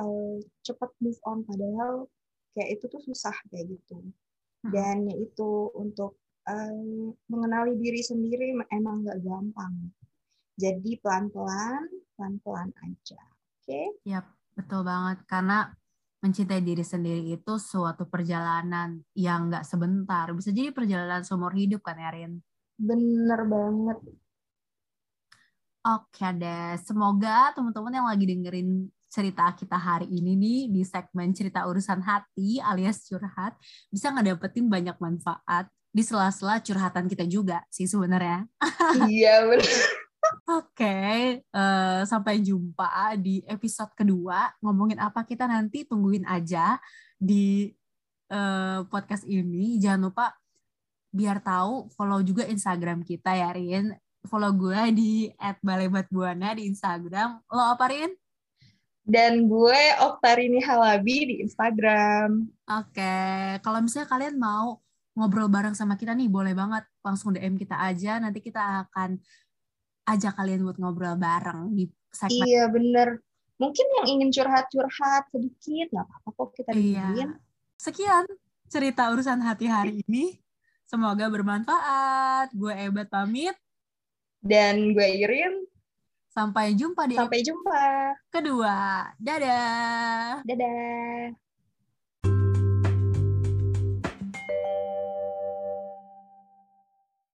uh, 0.00 0.40
cepat 0.64 0.90
move 1.04 1.20
on, 1.28 1.44
padahal 1.44 2.08
kayak 2.56 2.80
itu 2.80 2.88
tuh 2.88 3.02
susah 3.04 3.36
kayak 3.52 3.76
gitu. 3.76 4.00
Hmm. 4.64 4.72
Dan 4.72 4.98
itu 5.12 5.68
untuk 5.76 6.16
uh, 6.48 7.12
mengenali 7.28 7.76
diri 7.76 8.00
sendiri 8.00 8.56
emang 8.72 9.04
nggak 9.04 9.20
gampang. 9.20 9.92
Jadi 10.56 10.96
pelan-pelan, 11.04 11.84
pelan-pelan 12.16 12.70
aja. 12.80 13.33
Oke? 13.64 13.72
Okay? 13.72 14.12
Yap, 14.12 14.28
betul 14.52 14.84
banget. 14.84 15.24
Karena 15.24 15.72
mencintai 16.20 16.60
diri 16.60 16.84
sendiri 16.84 17.32
itu 17.32 17.56
suatu 17.56 18.04
perjalanan 18.04 19.00
yang 19.16 19.48
nggak 19.48 19.64
sebentar. 19.64 20.28
Bisa 20.36 20.52
jadi 20.52 20.68
perjalanan 20.68 21.24
seumur 21.24 21.56
hidup 21.56 21.80
kan, 21.80 21.96
Erin? 21.96 22.44
Bener 22.76 23.40
banget. 23.48 23.98
Oke 25.84 26.28
deh, 26.36 26.80
semoga 26.80 27.52
teman-teman 27.52 27.92
yang 27.92 28.08
lagi 28.08 28.24
dengerin 28.24 28.88
cerita 29.12 29.52
kita 29.52 29.76
hari 29.76 30.08
ini 30.08 30.32
nih 30.32 30.60
di 30.72 30.80
segmen 30.80 31.30
cerita 31.36 31.68
urusan 31.68 32.00
hati 32.00 32.56
alias 32.58 33.04
curhat 33.04 33.52
bisa 33.92 34.08
ngedapetin 34.10 34.66
banyak 34.66 34.96
manfaat 34.96 35.68
di 35.94 36.02
sela-sela 36.02 36.58
curhatan 36.64 37.04
kita 37.06 37.28
juga 37.28 37.62
sih 37.68 37.84
sebenarnya. 37.84 38.48
Iya 39.06 39.44
benar. 39.44 39.76
Oke, 40.24 40.84
okay, 40.84 41.16
uh, 41.52 41.60
eh, 41.60 42.00
sampai 42.08 42.40
jumpa 42.40 43.16
di 43.20 43.44
episode 43.44 43.92
kedua. 43.92 44.52
Ngomongin 44.64 44.96
apa 45.00 45.24
kita 45.24 45.44
nanti 45.44 45.84
tungguin 45.84 46.24
aja 46.24 46.80
di 47.20 47.68
uh, 48.32 48.84
podcast 48.88 49.28
ini. 49.28 49.76
Jangan 49.76 50.00
lupa 50.08 50.26
biar 51.14 51.38
tahu 51.44 51.92
follow 51.94 52.24
juga 52.24 52.48
Instagram 52.48 53.04
kita 53.04 53.36
ya 53.36 53.52
Rin. 53.52 53.92
Follow 54.24 54.52
gue 54.56 54.80
di 54.96 55.12
@balebatbuana 55.38 56.56
di 56.56 56.72
Instagram. 56.72 57.44
Lo 57.52 57.62
apa 57.76 57.84
Rin? 57.92 58.10
Dan 59.04 59.44
gue 59.44 59.82
Oktarini 60.00 60.64
Halabi 60.64 61.16
di 61.28 61.34
Instagram. 61.44 62.48
Oke, 62.64 62.96
okay. 62.96 63.60
kalau 63.60 63.84
misalnya 63.84 64.08
kalian 64.08 64.40
mau 64.40 64.80
ngobrol 65.12 65.52
bareng 65.52 65.76
sama 65.76 65.94
kita 66.00 66.16
nih, 66.16 66.32
boleh 66.32 66.56
banget 66.56 66.88
langsung 67.04 67.36
DM 67.36 67.60
kita 67.60 67.76
aja. 67.76 68.16
Nanti 68.16 68.40
kita 68.40 68.88
akan 68.88 69.20
ajak 70.04 70.36
kalian 70.36 70.64
buat 70.64 70.78
ngobrol 70.80 71.16
bareng 71.16 71.72
di 71.72 71.88
segmen. 72.12 72.44
Iya 72.44 72.64
bener. 72.68 73.08
Mungkin 73.54 73.86
yang 74.02 74.06
ingin 74.18 74.28
curhat-curhat 74.34 75.30
sedikit, 75.30 75.86
nggak 75.94 76.06
apa-apa 76.10 76.30
kok 76.34 76.48
kita 76.58 76.70
iya. 76.74 76.80
dengerin. 76.80 77.14
Iya. 77.14 77.28
Sekian 77.78 78.24
cerita 78.66 79.02
urusan 79.14 79.40
hati 79.40 79.66
hari 79.70 80.02
ini. 80.06 80.38
Semoga 80.84 81.30
bermanfaat. 81.30 82.52
Gue 82.52 82.74
Ebat 82.76 83.08
pamit. 83.08 83.56
Dan 84.44 84.92
gue 84.92 85.08
Irin. 85.24 85.64
Sampai 86.28 86.74
jumpa 86.74 87.06
di 87.06 87.14
Sampai 87.14 87.40
jumpa. 87.46 88.12
Kedua. 88.28 89.08
Dadah. 89.16 90.42
Dadah. 90.42 91.43